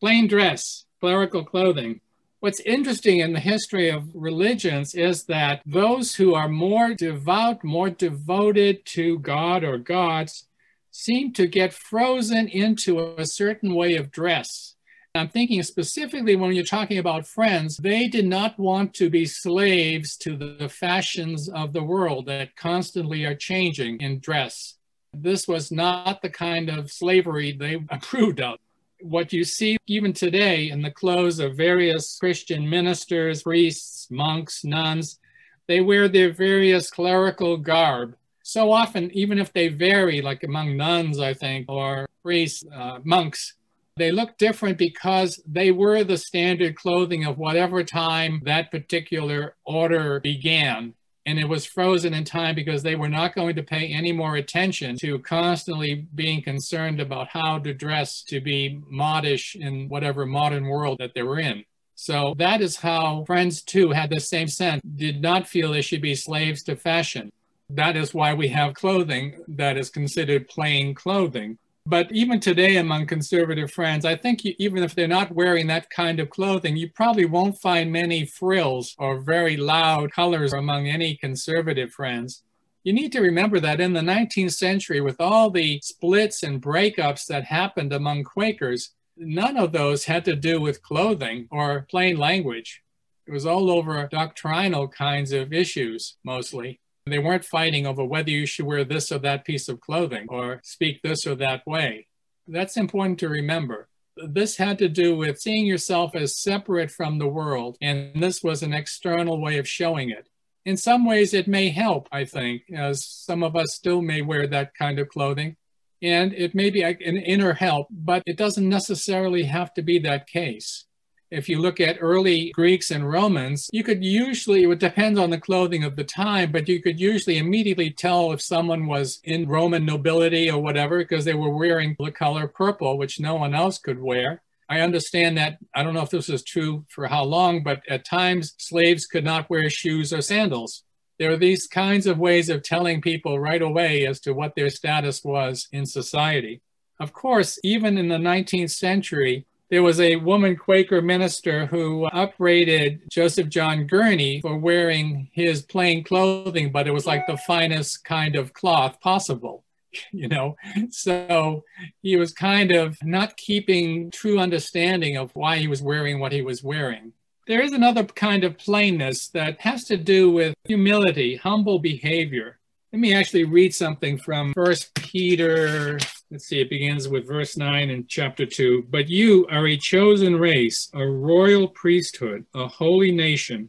Plain 0.00 0.28
dress, 0.28 0.86
clerical 1.00 1.44
clothing, 1.44 2.00
What's 2.40 2.60
interesting 2.60 3.18
in 3.18 3.34
the 3.34 3.38
history 3.38 3.90
of 3.90 4.08
religions 4.14 4.94
is 4.94 5.24
that 5.24 5.60
those 5.66 6.14
who 6.14 6.32
are 6.34 6.48
more 6.48 6.94
devout, 6.94 7.62
more 7.62 7.90
devoted 7.90 8.86
to 8.86 9.18
God 9.18 9.62
or 9.62 9.76
gods, 9.76 10.46
seem 10.90 11.34
to 11.34 11.46
get 11.46 11.74
frozen 11.74 12.48
into 12.48 13.14
a 13.18 13.26
certain 13.26 13.74
way 13.74 13.96
of 13.96 14.10
dress. 14.10 14.74
I'm 15.16 15.28
thinking 15.28 15.62
specifically 15.64 16.36
when 16.36 16.52
you're 16.52 16.64
talking 16.64 16.98
about 16.98 17.26
friends, 17.26 17.76
they 17.78 18.06
did 18.06 18.26
not 18.26 18.56
want 18.60 18.94
to 18.94 19.10
be 19.10 19.26
slaves 19.26 20.16
to 20.18 20.36
the 20.36 20.68
fashions 20.68 21.48
of 21.48 21.72
the 21.72 21.82
world 21.82 22.26
that 22.26 22.54
constantly 22.54 23.24
are 23.24 23.34
changing 23.34 23.98
in 23.98 24.20
dress. 24.20 24.76
This 25.12 25.48
was 25.48 25.72
not 25.72 26.22
the 26.22 26.30
kind 26.30 26.68
of 26.68 26.92
slavery 26.92 27.50
they 27.50 27.84
approved 27.90 28.40
of 28.40 28.58
what 29.00 29.32
you 29.32 29.42
see 29.42 29.78
even 29.86 30.12
today 30.12 30.70
in 30.70 30.82
the 30.82 30.90
clothes 30.90 31.40
of 31.40 31.56
various 31.56 32.16
Christian 32.18 32.68
ministers, 32.68 33.42
priests, 33.42 34.08
monks, 34.10 34.62
nuns, 34.62 35.18
they 35.66 35.80
wear 35.80 36.06
their 36.06 36.32
various 36.32 36.90
clerical 36.90 37.56
garb. 37.56 38.14
So 38.42 38.70
often, 38.70 39.10
even 39.12 39.38
if 39.38 39.52
they 39.52 39.68
vary, 39.68 40.22
like 40.22 40.44
among 40.44 40.76
nuns, 40.76 41.18
I 41.18 41.34
think, 41.34 41.68
or 41.68 42.08
priests, 42.22 42.64
uh, 42.72 42.98
monks, 43.04 43.54
they 44.00 44.10
look 44.10 44.38
different 44.38 44.78
because 44.78 45.40
they 45.46 45.70
were 45.70 46.02
the 46.02 46.16
standard 46.16 46.76
clothing 46.76 47.24
of 47.24 47.38
whatever 47.38 47.84
time 47.84 48.40
that 48.44 48.70
particular 48.70 49.54
order 49.64 50.20
began 50.20 50.94
and 51.26 51.38
it 51.38 51.48
was 51.48 51.66
frozen 51.66 52.14
in 52.14 52.24
time 52.24 52.54
because 52.54 52.82
they 52.82 52.96
were 52.96 53.08
not 53.08 53.34
going 53.34 53.54
to 53.54 53.62
pay 53.62 53.86
any 53.88 54.12
more 54.12 54.36
attention 54.36 54.96
to 54.96 55.18
constantly 55.20 56.06
being 56.14 56.42
concerned 56.42 57.00
about 57.00 57.28
how 57.28 57.58
to 57.58 57.74
dress 57.74 58.22
to 58.22 58.40
be 58.40 58.80
modish 58.90 59.54
in 59.54 59.88
whatever 59.88 60.24
modern 60.24 60.66
world 60.66 60.98
that 60.98 61.14
they 61.14 61.22
were 61.22 61.38
in. 61.38 61.64
So 61.94 62.34
that 62.38 62.62
is 62.62 62.76
how 62.76 63.24
friends 63.26 63.62
too 63.62 63.90
had 63.90 64.10
the 64.10 64.20
same 64.20 64.48
sense, 64.48 64.80
did 64.96 65.20
not 65.20 65.46
feel 65.46 65.70
they 65.70 65.82
should 65.82 66.00
be 66.00 66.14
slaves 66.14 66.62
to 66.64 66.74
fashion. 66.74 67.30
That 67.68 67.96
is 67.96 68.14
why 68.14 68.32
we 68.32 68.48
have 68.48 68.74
clothing 68.74 69.44
that 69.46 69.76
is 69.76 69.90
considered 69.90 70.48
plain 70.48 70.94
clothing. 70.94 71.58
But 71.86 72.12
even 72.12 72.40
today, 72.40 72.76
among 72.76 73.06
conservative 73.06 73.72
friends, 73.72 74.04
I 74.04 74.14
think 74.14 74.44
you, 74.44 74.54
even 74.58 74.82
if 74.82 74.94
they're 74.94 75.08
not 75.08 75.32
wearing 75.32 75.66
that 75.68 75.88
kind 75.90 76.20
of 76.20 76.30
clothing, 76.30 76.76
you 76.76 76.90
probably 76.90 77.24
won't 77.24 77.60
find 77.60 77.90
many 77.90 78.26
frills 78.26 78.94
or 78.98 79.20
very 79.20 79.56
loud 79.56 80.12
colors 80.12 80.52
among 80.52 80.88
any 80.88 81.16
conservative 81.16 81.90
friends. 81.90 82.42
You 82.84 82.92
need 82.92 83.12
to 83.12 83.20
remember 83.20 83.60
that 83.60 83.80
in 83.80 83.92
the 83.94 84.00
19th 84.00 84.52
century, 84.52 85.00
with 85.00 85.20
all 85.20 85.50
the 85.50 85.80
splits 85.82 86.42
and 86.42 86.62
breakups 86.62 87.26
that 87.26 87.44
happened 87.44 87.92
among 87.92 88.24
Quakers, 88.24 88.90
none 89.16 89.56
of 89.56 89.72
those 89.72 90.04
had 90.04 90.24
to 90.26 90.36
do 90.36 90.60
with 90.60 90.82
clothing 90.82 91.48
or 91.50 91.86
plain 91.90 92.16
language. 92.18 92.82
It 93.26 93.32
was 93.32 93.46
all 93.46 93.70
over 93.70 94.06
doctrinal 94.10 94.88
kinds 94.88 95.32
of 95.32 95.52
issues, 95.52 96.16
mostly. 96.24 96.80
They 97.10 97.18
weren't 97.18 97.44
fighting 97.44 97.86
over 97.86 98.04
whether 98.04 98.30
you 98.30 98.46
should 98.46 98.66
wear 98.66 98.84
this 98.84 99.12
or 99.12 99.18
that 99.18 99.44
piece 99.44 99.68
of 99.68 99.80
clothing 99.80 100.26
or 100.28 100.60
speak 100.64 101.02
this 101.02 101.26
or 101.26 101.34
that 101.36 101.66
way. 101.66 102.06
That's 102.46 102.76
important 102.76 103.18
to 103.20 103.28
remember. 103.28 103.88
This 104.16 104.56
had 104.56 104.78
to 104.78 104.88
do 104.88 105.16
with 105.16 105.38
seeing 105.38 105.66
yourself 105.66 106.14
as 106.14 106.40
separate 106.40 106.90
from 106.90 107.18
the 107.18 107.28
world, 107.28 107.76
and 107.80 108.22
this 108.22 108.42
was 108.42 108.62
an 108.62 108.72
external 108.72 109.40
way 109.40 109.58
of 109.58 109.68
showing 109.68 110.10
it. 110.10 110.28
In 110.66 110.76
some 110.76 111.06
ways, 111.06 111.32
it 111.32 111.48
may 111.48 111.70
help, 111.70 112.08
I 112.12 112.24
think, 112.24 112.62
as 112.74 113.06
some 113.06 113.42
of 113.42 113.56
us 113.56 113.74
still 113.74 114.02
may 114.02 114.20
wear 114.20 114.46
that 114.46 114.74
kind 114.74 114.98
of 114.98 115.08
clothing. 115.08 115.56
And 116.02 116.32
it 116.32 116.54
may 116.54 116.70
be 116.70 116.82
an 116.82 116.96
inner 116.98 117.52
help, 117.52 117.88
but 117.90 118.22
it 118.26 118.36
doesn't 118.36 118.68
necessarily 118.68 119.44
have 119.44 119.72
to 119.74 119.82
be 119.82 119.98
that 120.00 120.26
case 120.26 120.86
if 121.30 121.48
you 121.48 121.60
look 121.60 121.80
at 121.80 121.98
early 122.00 122.50
Greeks 122.52 122.90
and 122.90 123.08
Romans, 123.08 123.68
you 123.72 123.84
could 123.84 124.04
usually, 124.04 124.64
it 124.64 124.66
would 124.66 124.80
depend 124.80 125.18
on 125.18 125.30
the 125.30 125.38
clothing 125.38 125.84
of 125.84 125.96
the 125.96 126.04
time, 126.04 126.50
but 126.50 126.68
you 126.68 126.82
could 126.82 126.98
usually 126.98 127.38
immediately 127.38 127.90
tell 127.90 128.32
if 128.32 128.42
someone 128.42 128.86
was 128.86 129.20
in 129.24 129.48
Roman 129.48 129.84
nobility 129.84 130.50
or 130.50 130.60
whatever, 130.60 130.98
because 130.98 131.24
they 131.24 131.34
were 131.34 131.56
wearing 131.56 131.96
the 131.98 132.10
color 132.10 132.48
purple, 132.48 132.98
which 132.98 133.20
no 133.20 133.36
one 133.36 133.54
else 133.54 133.78
could 133.78 134.00
wear. 134.00 134.42
I 134.68 134.80
understand 134.80 135.38
that, 135.38 135.58
I 135.74 135.82
don't 135.82 135.94
know 135.94 136.02
if 136.02 136.10
this 136.10 136.28
is 136.28 136.42
true 136.42 136.84
for 136.88 137.06
how 137.06 137.24
long, 137.24 137.62
but 137.62 137.82
at 137.88 138.04
times 138.04 138.54
slaves 138.58 139.06
could 139.06 139.24
not 139.24 139.50
wear 139.50 139.68
shoes 139.70 140.12
or 140.12 140.22
sandals. 140.22 140.84
There 141.18 141.32
are 141.32 141.36
these 141.36 141.66
kinds 141.66 142.06
of 142.06 142.18
ways 142.18 142.48
of 142.48 142.62
telling 142.62 143.02
people 143.02 143.38
right 143.38 143.60
away 143.60 144.06
as 144.06 144.20
to 144.20 144.32
what 144.32 144.54
their 144.54 144.70
status 144.70 145.22
was 145.22 145.68
in 145.70 145.86
society. 145.86 146.62
Of 146.98 147.12
course, 147.12 147.58
even 147.64 147.98
in 147.98 148.08
the 148.08 148.16
19th 148.16 148.70
century, 148.70 149.46
there 149.70 149.82
was 149.84 150.00
a 150.00 150.16
woman 150.16 150.56
Quaker 150.56 151.00
minister 151.00 151.66
who 151.66 152.04
uh, 152.04 152.10
upbraided 152.12 153.02
Joseph 153.08 153.48
John 153.48 153.86
Gurney 153.86 154.40
for 154.40 154.58
wearing 154.58 155.30
his 155.32 155.62
plain 155.62 156.02
clothing, 156.02 156.72
but 156.72 156.88
it 156.88 156.90
was 156.92 157.06
like 157.06 157.26
the 157.26 157.38
finest 157.38 158.04
kind 158.04 158.34
of 158.34 158.52
cloth 158.52 159.00
possible, 159.00 159.64
you 160.12 160.26
know? 160.26 160.56
So 160.90 161.64
he 162.02 162.16
was 162.16 162.32
kind 162.32 162.72
of 162.72 162.98
not 163.02 163.36
keeping 163.36 164.10
true 164.10 164.40
understanding 164.40 165.16
of 165.16 165.30
why 165.34 165.58
he 165.58 165.68
was 165.68 165.82
wearing 165.82 166.18
what 166.18 166.32
he 166.32 166.42
was 166.42 166.64
wearing. 166.64 167.12
There 167.46 167.62
is 167.62 167.72
another 167.72 168.04
kind 168.04 168.44
of 168.44 168.58
plainness 168.58 169.28
that 169.28 169.60
has 169.60 169.84
to 169.84 169.96
do 169.96 170.30
with 170.30 170.54
humility, 170.64 171.36
humble 171.36 171.78
behavior. 171.78 172.58
Let 172.92 173.00
me 173.00 173.14
actually 173.14 173.44
read 173.44 173.72
something 173.72 174.18
from 174.18 174.52
First 174.52 174.94
Peter 174.94 175.98
let's 176.30 176.46
see, 176.46 176.60
it 176.60 176.70
begins 176.70 177.08
with 177.08 177.26
verse 177.26 177.56
9 177.56 177.90
in 177.90 178.06
chapter 178.06 178.46
2. 178.46 178.86
But 178.88 179.08
you 179.08 179.46
are 179.50 179.66
a 179.66 179.76
chosen 179.76 180.36
race, 180.36 180.88
a 180.94 181.04
royal 181.04 181.68
priesthood, 181.68 182.46
a 182.54 182.68
holy 182.68 183.10
nation, 183.10 183.68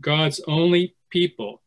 God's 0.00 0.40
only 0.48 0.96
people. 1.10 1.62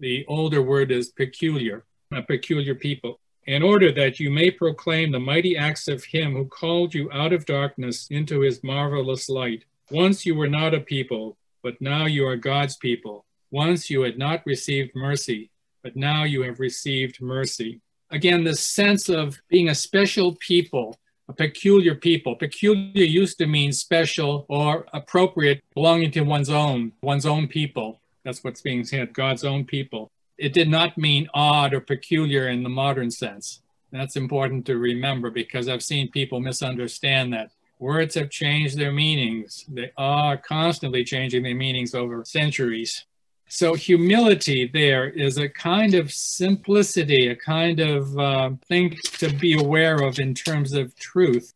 The 0.00 0.24
older 0.26 0.60
word 0.60 0.90
is 0.90 1.08
peculiar, 1.08 1.84
a 2.12 2.22
peculiar 2.22 2.74
people. 2.74 3.20
In 3.46 3.62
order 3.62 3.92
that 3.92 4.18
you 4.18 4.28
may 4.28 4.50
proclaim 4.50 5.12
the 5.12 5.20
mighty 5.20 5.56
acts 5.56 5.86
of 5.86 6.02
him 6.02 6.32
who 6.32 6.46
called 6.46 6.92
you 6.92 7.10
out 7.12 7.32
of 7.32 7.46
darkness 7.46 8.08
into 8.10 8.40
his 8.40 8.64
marvelous 8.64 9.28
light. 9.28 9.64
Once 9.92 10.26
you 10.26 10.34
were 10.34 10.48
not 10.48 10.74
a 10.74 10.80
people, 10.80 11.36
but 11.62 11.80
now 11.80 12.06
you 12.06 12.26
are 12.26 12.36
God's 12.36 12.76
people. 12.76 13.24
Once 13.52 13.88
you 13.88 14.02
had 14.02 14.18
not 14.18 14.42
received 14.46 14.90
mercy, 14.96 15.52
but 15.84 15.94
now 15.94 16.24
you 16.24 16.42
have 16.42 16.58
received 16.58 17.22
mercy 17.22 17.80
again, 18.10 18.44
this 18.44 18.60
sense 18.60 19.08
of 19.08 19.40
being 19.48 19.68
a 19.68 19.74
special 19.74 20.34
people, 20.36 20.98
a 21.28 21.32
peculiar 21.32 21.94
people. 21.94 22.36
Peculiar 22.36 23.04
used 23.04 23.38
to 23.38 23.46
mean 23.46 23.72
special 23.72 24.46
or 24.48 24.86
appropriate, 24.92 25.62
belonging 25.74 26.10
to 26.12 26.22
one's 26.22 26.50
own, 26.50 26.92
one's 27.02 27.26
own 27.26 27.48
people. 27.48 28.00
That's 28.24 28.42
what's 28.42 28.60
being 28.60 28.84
said, 28.84 29.12
God's 29.12 29.44
own 29.44 29.64
people. 29.64 30.10
It 30.38 30.52
did 30.52 30.68
not 30.68 30.98
mean 30.98 31.28
odd 31.32 31.72
or 31.72 31.80
peculiar 31.80 32.48
in 32.48 32.62
the 32.62 32.68
modern 32.68 33.10
sense. 33.10 33.62
That's 33.92 34.16
important 34.16 34.66
to 34.66 34.76
remember 34.76 35.30
because 35.30 35.68
I've 35.68 35.82
seen 35.82 36.10
people 36.10 36.40
misunderstand 36.40 37.32
that. 37.32 37.50
Words 37.78 38.14
have 38.14 38.30
changed 38.30 38.78
their 38.78 38.92
meanings. 38.92 39.64
They 39.68 39.92
are 39.98 40.38
constantly 40.38 41.04
changing 41.04 41.42
their 41.42 41.54
meanings 41.54 41.94
over 41.94 42.24
centuries. 42.24 43.04
So, 43.48 43.74
humility 43.74 44.68
there 44.72 45.08
is 45.08 45.38
a 45.38 45.48
kind 45.48 45.94
of 45.94 46.12
simplicity, 46.12 47.28
a 47.28 47.36
kind 47.36 47.78
of 47.78 48.18
uh, 48.18 48.50
thing 48.68 48.96
to 49.18 49.28
be 49.32 49.58
aware 49.58 49.96
of 49.96 50.18
in 50.18 50.34
terms 50.34 50.72
of 50.72 50.96
truth. 50.96 51.52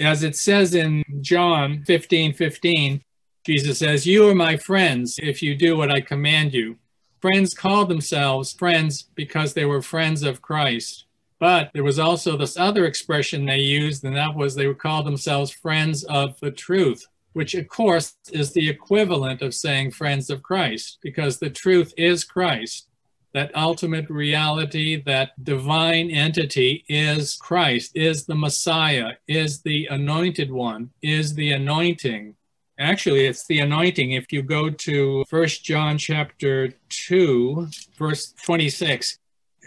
As 0.00 0.22
it 0.22 0.36
says 0.36 0.74
in 0.74 1.04
John 1.20 1.84
15 1.84 2.34
15, 2.34 3.02
Jesus 3.44 3.78
says, 3.78 4.06
You 4.06 4.28
are 4.28 4.34
my 4.34 4.56
friends 4.56 5.18
if 5.22 5.42
you 5.42 5.54
do 5.54 5.76
what 5.76 5.90
I 5.90 6.00
command 6.00 6.54
you. 6.54 6.76
Friends 7.20 7.54
called 7.54 7.88
themselves 7.88 8.52
friends 8.52 9.02
because 9.14 9.54
they 9.54 9.64
were 9.64 9.82
friends 9.82 10.22
of 10.22 10.42
Christ. 10.42 11.06
But 11.38 11.70
there 11.72 11.84
was 11.84 11.98
also 11.98 12.36
this 12.36 12.56
other 12.56 12.84
expression 12.84 13.46
they 13.46 13.60
used, 13.60 14.04
and 14.04 14.16
that 14.16 14.34
was 14.34 14.54
they 14.54 14.66
would 14.66 14.78
call 14.78 15.02
themselves 15.02 15.50
friends 15.50 16.04
of 16.04 16.38
the 16.40 16.50
truth, 16.50 17.06
which 17.32 17.54
of 17.54 17.68
course 17.68 18.16
is 18.32 18.52
the 18.52 18.68
equivalent 18.68 19.42
of 19.42 19.54
saying 19.54 19.90
friends 19.90 20.30
of 20.30 20.42
Christ, 20.42 20.98
because 21.02 21.38
the 21.38 21.50
truth 21.50 21.92
is 21.96 22.24
Christ. 22.24 22.88
That 23.34 23.54
ultimate 23.54 24.08
reality, 24.08 25.02
that 25.02 25.32
divine 25.44 26.10
entity 26.10 26.84
is 26.88 27.36
Christ, 27.36 27.92
is 27.94 28.24
the 28.24 28.34
Messiah, 28.34 29.12
is 29.28 29.60
the 29.60 29.86
anointed 29.90 30.50
one, 30.50 30.90
is 31.02 31.34
the 31.34 31.52
anointing. 31.52 32.34
Actually, 32.78 33.26
it's 33.26 33.46
the 33.46 33.60
anointing. 33.60 34.12
If 34.12 34.32
you 34.32 34.42
go 34.42 34.70
to 34.70 35.24
First 35.28 35.64
John 35.64 35.98
chapter 35.98 36.72
2, 36.88 37.68
verse 37.98 38.32
26, 38.44 39.18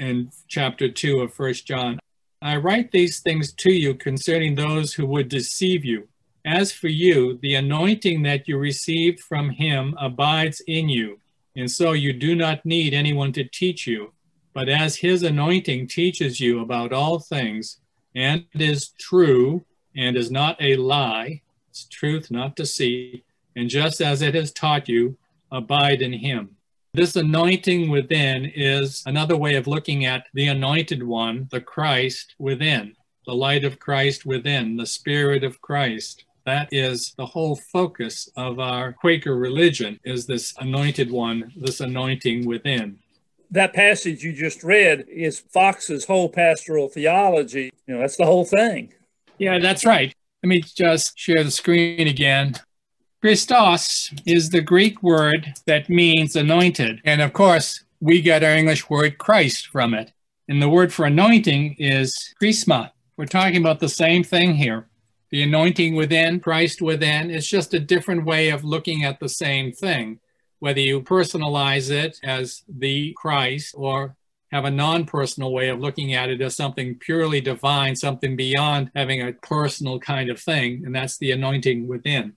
in 0.02 0.32
chapter 0.48 0.90
2 0.90 1.22
of 1.22 1.34
First 1.34 1.66
John. 1.68 2.00
I 2.42 2.58
write 2.58 2.92
these 2.92 3.20
things 3.20 3.54
to 3.54 3.72
you 3.72 3.94
concerning 3.94 4.56
those 4.56 4.94
who 4.94 5.06
would 5.06 5.30
deceive 5.30 5.86
you. 5.86 6.08
As 6.46 6.72
for 6.72 6.88
you, 6.88 7.38
the 7.42 7.56
anointing 7.56 8.24
that 8.24 8.48
you 8.48 8.58
received 8.58 9.20
from 9.20 9.52
him 9.52 9.96
abides 10.00 10.62
in 10.68 10.90
you, 10.90 11.20
and 11.56 11.70
so 11.70 11.92
you 11.92 12.14
do 12.14 12.34
not 12.34 12.66
need 12.66 12.94
anyone 12.94 13.32
to 13.34 13.44
teach 13.44 13.86
you. 13.86 14.14
But 14.54 14.68
as 14.68 14.96
his 14.96 15.22
anointing 15.22 15.88
teaches 15.88 16.40
you 16.40 16.62
about 16.62 16.94
all 16.94 17.20
things, 17.20 17.78
and 18.16 18.46
is 18.54 18.90
true, 19.00 19.64
and 19.96 20.18
is 20.18 20.32
not 20.32 20.58
a 20.62 20.76
lie, 20.78 21.42
it's 21.70 21.86
truth, 21.86 22.32
not 22.32 22.56
deceit, 22.56 23.24
and 23.56 23.70
just 23.70 24.02
as 24.02 24.22
it 24.22 24.34
has 24.34 24.52
taught 24.52 24.90
you, 24.90 25.18
abide 25.52 26.02
in 26.02 26.14
him. 26.14 26.58
This 26.94 27.16
anointing 27.16 27.90
within 27.90 28.52
is 28.54 29.04
another 29.06 29.38
way 29.38 29.56
of 29.56 29.68
looking 29.68 30.06
at 30.06 30.26
the 30.34 30.48
anointed 30.48 31.04
one, 31.04 31.48
the 31.52 31.62
Christ 31.62 32.36
within, 32.40 32.96
the 33.26 33.36
light 33.36 33.64
of 33.64 33.80
Christ 33.80 34.26
within, 34.26 34.76
the 34.76 34.86
Spirit 34.86 35.44
of 35.44 35.62
Christ. 35.62 36.26
That 36.46 36.70
is 36.72 37.14
the 37.18 37.26
whole 37.26 37.56
focus 37.72 38.30
of 38.36 38.60
our 38.60 38.94
Quaker 38.94 39.36
religion 39.36 40.00
is 40.04 40.26
this 40.26 40.54
anointed 40.60 41.12
one, 41.12 41.52
this 41.56 41.80
anointing 41.80 42.46
within. 42.46 43.00
That 43.52 43.74
passage 43.74 44.24
you 44.24 44.34
just 44.34 44.64
read 44.64 45.06
is 45.08 45.40
Fox's 45.40 46.06
whole 46.06 46.30
pastoral 46.30 46.88
theology. 46.88 47.72
You 47.86 47.96
know, 47.96 48.00
that's 48.00 48.18
the 48.18 48.26
whole 48.26 48.46
thing. 48.46 48.94
Yeah, 49.38 49.60
that's 49.60 49.86
right. 49.86 50.14
Let 50.42 50.48
me 50.48 50.62
just 50.62 51.18
share 51.18 51.44
the 51.44 51.52
screen 51.52 52.08
again. 52.08 52.56
Christos 53.22 54.12
is 54.26 54.50
the 54.50 54.62
Greek 54.62 55.04
word 55.04 55.54
that 55.68 55.90
means 55.90 56.36
anointed. 56.36 57.02
And 57.06 57.22
of 57.22 57.34
course, 57.34 57.84
we 58.00 58.22
get 58.22 58.44
our 58.44 58.56
English 58.56 58.90
word 58.90 59.20
Christ 59.20 59.68
from 59.68 59.94
it. 59.94 60.12
And 60.48 60.62
the 60.62 60.70
word 60.70 60.92
for 60.92 61.06
anointing 61.06 61.76
is 61.78 62.34
chrisma. 62.40 62.92
We're 63.18 63.26
talking 63.26 63.58
about 63.58 63.80
the 63.80 63.88
same 63.88 64.24
thing 64.24 64.56
here. 64.56 64.88
The 65.32 65.44
anointing 65.44 65.96
within, 65.96 66.42
Christ 66.42 66.82
within, 66.82 67.32
is 67.32 67.48
just 67.48 67.74
a 67.74 67.80
different 67.80 68.26
way 68.26 68.50
of 68.50 68.66
looking 68.66 69.06
at 69.06 69.20
the 69.20 69.30
same 69.30 69.72
thing. 69.72 70.20
Whether 70.60 70.82
you 70.82 71.02
personalize 71.02 71.90
it 71.90 72.20
as 72.24 72.64
the 72.68 73.14
Christ 73.18 73.74
or 73.78 74.16
have 74.52 74.66
a 74.66 74.72
non 74.72 75.06
personal 75.06 75.54
way 75.54 75.70
of 75.70 75.80
looking 75.80 76.14
at 76.14 76.30
it 76.30 76.42
as 76.42 76.56
something 76.56 76.96
purely 76.96 77.40
divine, 77.40 77.96
something 77.96 78.36
beyond 78.36 78.92
having 78.94 79.22
a 79.22 79.34
personal 79.34 80.00
kind 80.00 80.30
of 80.30 80.40
thing, 80.40 80.84
and 80.86 80.94
that's 80.94 81.18
the 81.18 81.32
anointing 81.32 81.88
within. 81.88 82.36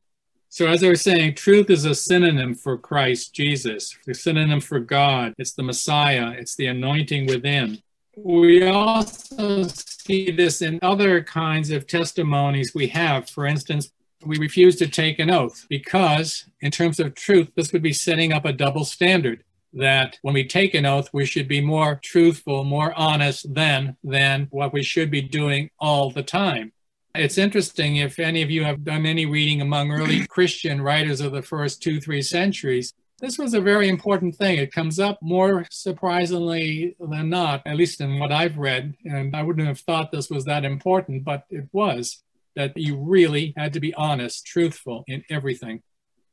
So, 0.48 0.68
as 0.68 0.84
I 0.84 0.88
was 0.88 1.02
saying, 1.02 1.34
truth 1.34 1.68
is 1.70 1.84
a 1.84 1.96
synonym 1.96 2.54
for 2.54 2.78
Christ 2.78 3.34
Jesus, 3.34 3.98
the 4.06 4.14
synonym 4.14 4.60
for 4.60 4.78
God. 4.78 5.34
It's 5.36 5.52
the 5.52 5.64
Messiah, 5.64 6.30
it's 6.30 6.54
the 6.54 6.66
anointing 6.66 7.26
within. 7.26 7.82
We 8.16 8.64
also 8.68 9.66
see 10.04 10.30
this 10.30 10.60
in 10.60 10.78
other 10.82 11.22
kinds 11.22 11.70
of 11.70 11.86
testimonies 11.86 12.74
we 12.74 12.88
have. 12.88 13.28
For 13.28 13.46
instance, 13.46 13.90
we 14.24 14.38
refuse 14.38 14.76
to 14.76 14.88
take 14.88 15.18
an 15.18 15.30
oath 15.30 15.66
because, 15.68 16.46
in 16.60 16.70
terms 16.70 17.00
of 17.00 17.14
truth, 17.14 17.50
this 17.54 17.72
would 17.72 17.82
be 17.82 17.92
setting 17.92 18.32
up 18.32 18.44
a 18.44 18.52
double 18.52 18.84
standard. 18.84 19.44
That 19.72 20.18
when 20.22 20.34
we 20.34 20.46
take 20.46 20.74
an 20.74 20.86
oath, 20.86 21.08
we 21.12 21.26
should 21.26 21.48
be 21.48 21.60
more 21.60 21.98
truthful, 22.02 22.64
more 22.64 22.94
honest 22.96 23.52
than 23.52 23.96
than 24.04 24.46
what 24.50 24.72
we 24.72 24.84
should 24.84 25.10
be 25.10 25.20
doing 25.20 25.70
all 25.80 26.10
the 26.10 26.22
time. 26.22 26.72
It's 27.16 27.38
interesting 27.38 27.96
if 27.96 28.18
any 28.18 28.42
of 28.42 28.50
you 28.50 28.64
have 28.64 28.84
done 28.84 29.04
any 29.04 29.26
reading 29.26 29.60
among 29.60 29.90
early 29.90 30.26
Christian 30.26 30.80
writers 30.80 31.20
of 31.20 31.32
the 31.32 31.42
first 31.42 31.82
two, 31.82 32.00
three 32.00 32.22
centuries. 32.22 32.92
This 33.24 33.38
was 33.38 33.54
a 33.54 33.60
very 33.62 33.88
important 33.88 34.36
thing. 34.36 34.58
It 34.58 34.70
comes 34.70 35.00
up 35.00 35.18
more 35.22 35.64
surprisingly 35.70 36.94
than 37.00 37.30
not, 37.30 37.62
at 37.64 37.76
least 37.76 38.02
in 38.02 38.18
what 38.18 38.30
I've 38.30 38.58
read. 38.58 38.98
And 39.06 39.34
I 39.34 39.42
wouldn't 39.42 39.66
have 39.66 39.80
thought 39.80 40.12
this 40.12 40.28
was 40.28 40.44
that 40.44 40.62
important, 40.62 41.24
but 41.24 41.44
it 41.48 41.66
was 41.72 42.22
that 42.54 42.76
you 42.76 42.98
really 42.98 43.54
had 43.56 43.72
to 43.72 43.80
be 43.80 43.94
honest, 43.94 44.44
truthful 44.44 45.04
in 45.06 45.24
everything. 45.30 45.82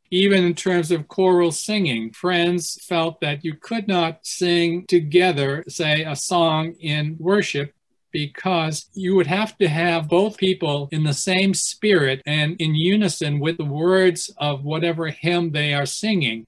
Even 0.09 0.43
in 0.43 0.53
terms 0.53 0.91
of 0.91 1.07
choral 1.07 1.53
singing, 1.53 2.11
friends 2.11 2.77
felt 2.83 3.21
that 3.21 3.45
you 3.45 3.53
could 3.55 3.87
not 3.87 4.25
sing 4.25 4.85
together, 4.85 5.63
say, 5.69 6.03
a 6.03 6.17
song 6.17 6.73
in 6.81 7.15
worship 7.17 7.73
because 8.11 8.89
you 8.93 9.15
would 9.15 9.27
have 9.27 9.57
to 9.59 9.69
have 9.69 10.09
both 10.09 10.35
people 10.35 10.89
in 10.91 11.05
the 11.05 11.13
same 11.13 11.53
spirit 11.53 12.21
and 12.25 12.59
in 12.59 12.75
unison 12.75 13.39
with 13.39 13.55
the 13.55 13.63
words 13.63 14.29
of 14.39 14.65
whatever 14.65 15.07
hymn 15.07 15.53
they 15.53 15.73
are 15.73 15.85
singing. 15.85 16.45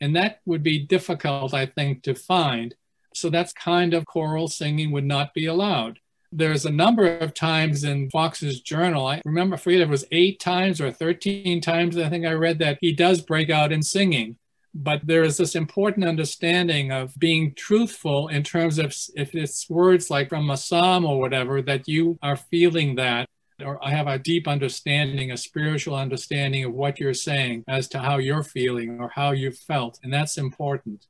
And 0.00 0.14
that 0.16 0.40
would 0.44 0.62
be 0.62 0.78
difficult, 0.78 1.54
I 1.54 1.66
think, 1.66 2.02
to 2.02 2.14
find. 2.14 2.74
So 3.14 3.30
that's 3.30 3.52
kind 3.52 3.94
of 3.94 4.04
choral 4.06 4.48
singing 4.48 4.90
would 4.92 5.04
not 5.04 5.32
be 5.34 5.46
allowed. 5.46 5.98
There's 6.32 6.66
a 6.66 6.70
number 6.70 7.18
of 7.18 7.32
times 7.32 7.84
in 7.84 8.10
Fox's 8.10 8.60
journal, 8.60 9.06
I 9.06 9.22
remember, 9.24 9.54
I 9.54 9.58
forget 9.58 9.80
if 9.80 9.88
it 9.88 9.90
was 9.90 10.04
eight 10.12 10.40
times 10.40 10.80
or 10.80 10.90
13 10.92 11.60
times, 11.60 11.96
I 11.96 12.08
think 12.10 12.26
I 12.26 12.32
read 12.32 12.58
that 12.58 12.78
he 12.80 12.92
does 12.92 13.22
break 13.22 13.48
out 13.48 13.72
in 13.72 13.82
singing 13.82 14.36
but 14.82 15.06
there 15.06 15.22
is 15.22 15.38
this 15.38 15.54
important 15.54 16.06
understanding 16.06 16.92
of 16.92 17.18
being 17.18 17.54
truthful 17.54 18.28
in 18.28 18.42
terms 18.42 18.78
of 18.78 18.94
if 19.14 19.34
it's 19.34 19.68
words 19.70 20.10
like 20.10 20.28
from 20.28 20.50
a 20.50 20.56
psalm 20.56 21.04
or 21.04 21.18
whatever 21.18 21.62
that 21.62 21.88
you 21.88 22.18
are 22.22 22.36
feeling 22.36 22.96
that 22.96 23.26
or 23.64 23.82
I 23.84 23.90
have 23.90 24.06
a 24.06 24.18
deep 24.18 24.46
understanding, 24.46 25.32
a 25.32 25.36
spiritual 25.36 25.94
understanding 25.94 26.64
of 26.64 26.74
what 26.74 27.00
you're 27.00 27.14
saying 27.14 27.64
as 27.68 27.88
to 27.88 27.98
how 27.98 28.18
you're 28.18 28.42
feeling 28.42 29.00
or 29.00 29.08
how 29.08 29.32
you 29.32 29.50
felt. 29.52 29.98
And 30.02 30.12
that's 30.12 30.38
important. 30.38 31.06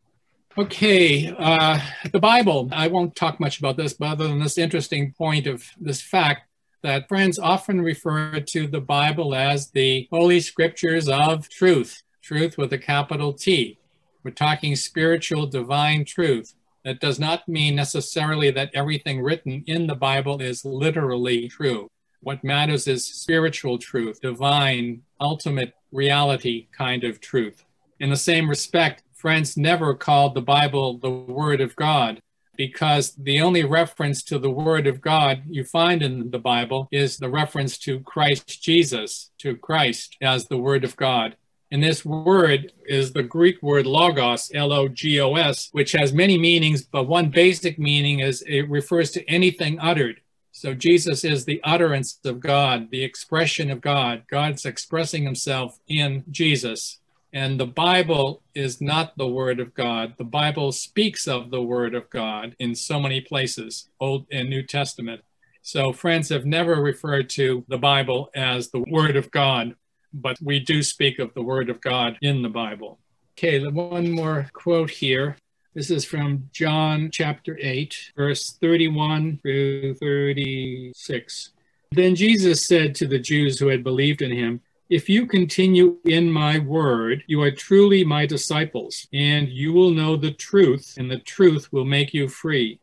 Okay, 0.59 1.35
uh, 1.39 1.79
the 2.13 2.19
Bible. 2.19 2.71
I 2.73 2.89
won't 2.89 3.15
talk 3.15 3.39
much 3.41 3.59
about 3.59 3.77
this, 3.77 3.93
but 3.93 4.11
other 4.11 4.29
than 4.29 4.39
this 4.39 4.57
interesting 4.57 5.13
point 5.13 5.47
of 5.47 5.65
this 5.79 6.01
fact 6.01 6.49
that 6.83 7.09
friends 7.09 7.39
often 7.39 7.83
refer 7.83 8.41
to 8.41 8.67
the 8.67 8.81
Bible 8.81 9.35
as 9.35 9.71
the 9.71 10.09
Holy 10.11 10.41
Scriptures 10.41 11.09
of 11.09 11.49
truth 11.49 12.03
truth 12.23 12.59
with 12.59 12.73
a 12.73 12.79
capital 12.79 13.33
T. 13.33 13.79
We're 14.25 14.33
talking 14.33 14.75
spiritual 14.75 15.47
divine 15.47 16.05
truth. 16.05 16.55
That 16.85 16.99
does 17.01 17.21
not 17.21 17.49
mean 17.49 17.77
necessarily 17.77 18.51
that 18.51 18.71
everything 18.75 19.23
written 19.23 19.63
in 19.67 19.87
the 19.87 19.95
Bible 19.95 20.41
is 20.41 20.65
literally 20.65 21.49
true. 21.49 21.89
What 22.27 22.43
matters 22.43 22.89
is 22.89 23.05
spiritual 23.05 23.79
truth, 23.79 24.21
divine, 24.21 25.03
ultimate 25.21 25.75
reality 25.93 26.67
kind 26.77 27.05
of 27.05 27.21
truth. 27.21 27.65
In 28.01 28.11
the 28.11 28.17
same 28.17 28.51
respect, 28.51 29.05
friends 29.15 29.57
never 29.57 29.95
called 29.95 30.35
the 30.35 30.41
Bible 30.41 30.99
the 30.99 31.09
Word 31.09 31.61
of 31.61 31.77
God 31.77 32.21
because 32.57 33.13
the 33.13 33.41
only 33.41 33.63
reference 33.63 34.25
to 34.25 34.41
the 34.41 34.51
Word 34.51 34.89
of 34.89 35.01
God 35.01 35.45
you 35.49 35.63
find 35.63 36.03
in 36.03 36.33
the 36.33 36.41
Bible 36.41 36.89
is 36.91 37.17
the 37.17 37.31
reference 37.31 37.79
to 37.79 38.01
Christ 38.01 38.61
Jesus, 38.61 39.31
to 39.39 39.55
Christ 39.57 40.17
as 40.21 40.49
the 40.49 40.59
Word 40.59 40.83
of 40.83 40.97
God. 40.97 41.37
And 41.71 41.81
this 41.81 42.05
word 42.05 42.73
is 42.87 43.13
the 43.13 43.23
Greek 43.23 43.63
word 43.63 43.87
logos, 43.87 44.51
L 44.53 44.73
O 44.73 44.89
G 44.89 45.21
O 45.21 45.37
S, 45.37 45.69
which 45.71 45.93
has 45.93 46.13
many 46.13 46.39
meanings, 46.39 46.83
but 46.83 47.07
one 47.07 47.31
basic 47.31 47.79
meaning 47.79 48.19
is 48.19 48.43
it 48.43 48.69
refers 48.69 49.13
to 49.13 49.25
anything 49.31 49.79
uttered. 49.79 50.21
So 50.57 50.73
Jesus 50.73 51.23
is 51.23 51.45
the 51.45 51.61
utterance 51.65 52.19
of 52.25 52.41
God, 52.41 52.91
the 52.91 53.05
expression 53.05 53.71
of 53.71 53.83
God. 53.83 54.23
God's 54.31 54.65
expressing 54.65 55.23
himself 55.23 55.79
in 55.87 56.25
Jesus. 56.31 56.99
And 57.35 57.61
the 57.61 57.67
Bible 57.67 58.41
is 58.55 58.81
not 58.81 59.19
the 59.19 59.29
Word 59.29 59.61
of 59.61 59.75
God. 59.75 60.15
The 60.17 60.25
Bible 60.25 60.73
speaks 60.73 61.29
of 61.29 61.51
the 61.51 61.61
Word 61.61 61.95
of 61.95 62.09
God 62.09 62.57
in 62.59 62.75
so 62.75 62.99
many 62.99 63.21
places, 63.21 63.91
Old 64.01 64.25
and 64.33 64.49
New 64.49 64.63
Testament. 64.63 65.21
So 65.61 65.93
friends 65.93 66.31
have 66.31 66.47
never 66.47 66.77
referred 66.77 67.29
to 67.31 67.63
the 67.69 67.77
Bible 67.77 68.31
as 68.35 68.71
the 68.71 68.83
Word 68.89 69.17
of 69.17 69.31
God, 69.31 69.75
but 70.15 70.39
we 70.41 70.59
do 70.59 70.83
speak 70.83 71.19
of 71.19 71.35
the 71.35 71.43
Word 71.43 71.69
of 71.69 71.83
God 71.83 72.17
in 72.23 72.41
the 72.41 72.49
Bible. 72.49 72.99
Okay, 73.37 73.63
one 73.63 74.11
more 74.11 74.49
quote 74.55 74.89
here. 74.89 75.37
This 75.77 75.91
is 75.91 76.07
from 76.07 76.49
John 76.53 77.11
chapter 77.13 77.59
8, 77.61 78.13
verse 78.17 78.57
31 78.63 79.41
through 79.43 79.93
36. 79.97 81.51
Then 81.91 82.15
Jesus 82.15 82.67
said 82.67 82.95
to 82.95 83.07
the 83.07 83.19
Jews 83.19 83.59
who 83.59 83.69
had 83.69 83.85
believed 83.85 84.23
in 84.23 84.33
him, 84.33 84.63
If 84.89 85.11
you 85.11 85.27
continue 85.27 85.99
in 86.07 86.33
my 86.33 86.61
word, 86.61 87.25
you 87.27 87.43
are 87.43 87.51
truly 87.51 88.05
my 88.05 88.25
disciples, 88.25 89.07
and 89.13 89.51
you 89.51 89.75
will 89.75 89.91
know 89.91 90.17
the 90.17 90.31
truth, 90.31 90.95
and 90.97 91.11
the 91.11 91.19
truth 91.19 91.71
will 91.71 91.85
make 91.85 92.15
you 92.15 92.27
free. 92.27 92.81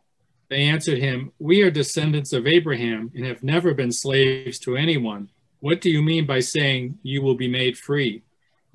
They 0.49 0.61
answered 0.61 0.99
him, 0.99 1.31
We 1.39 1.63
are 1.63 1.71
descendants 1.71 2.31
of 2.31 2.45
Abraham 2.45 3.11
and 3.15 3.25
have 3.25 3.41
never 3.41 3.73
been 3.73 3.91
slaves 3.91 4.59
to 4.59 4.77
anyone. 4.77 5.31
What 5.61 5.81
do 5.81 5.89
you 5.89 6.03
mean 6.03 6.27
by 6.27 6.41
saying 6.41 6.99
you 7.01 7.23
will 7.23 7.35
be 7.35 7.47
made 7.47 7.75
free? 7.75 8.21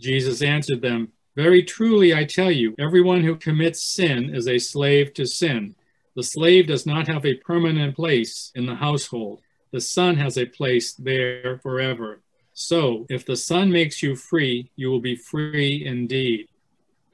Jesus 0.01 0.43
answered 0.43 0.83
them, 0.83 1.13
very 1.39 1.63
truly, 1.63 2.13
I 2.13 2.25
tell 2.25 2.51
you, 2.51 2.75
everyone 2.81 3.23
who 3.23 3.37
commits 3.37 3.81
sin 3.81 4.35
is 4.35 4.49
a 4.49 4.59
slave 4.59 5.15
to 5.15 5.25
sin. 5.25 5.77
The 6.17 6.25
slave 6.25 6.67
does 6.67 6.85
not 6.85 7.07
have 7.07 7.25
a 7.25 7.37
permanent 7.37 7.95
place 7.95 8.51
in 8.57 8.67
the 8.67 8.75
household. 8.75 9.41
The 9.71 9.81
son 9.81 10.17
has 10.17 10.37
a 10.37 10.47
place 10.47 10.95
there 10.95 11.61
forever. 11.63 12.23
So, 12.55 13.07
if 13.09 13.25
the 13.25 13.37
son 13.37 13.71
makes 13.71 14.03
you 14.03 14.17
free, 14.17 14.73
you 14.75 14.91
will 14.91 14.99
be 15.01 15.15
free 15.15 15.87
indeed. 15.87 16.49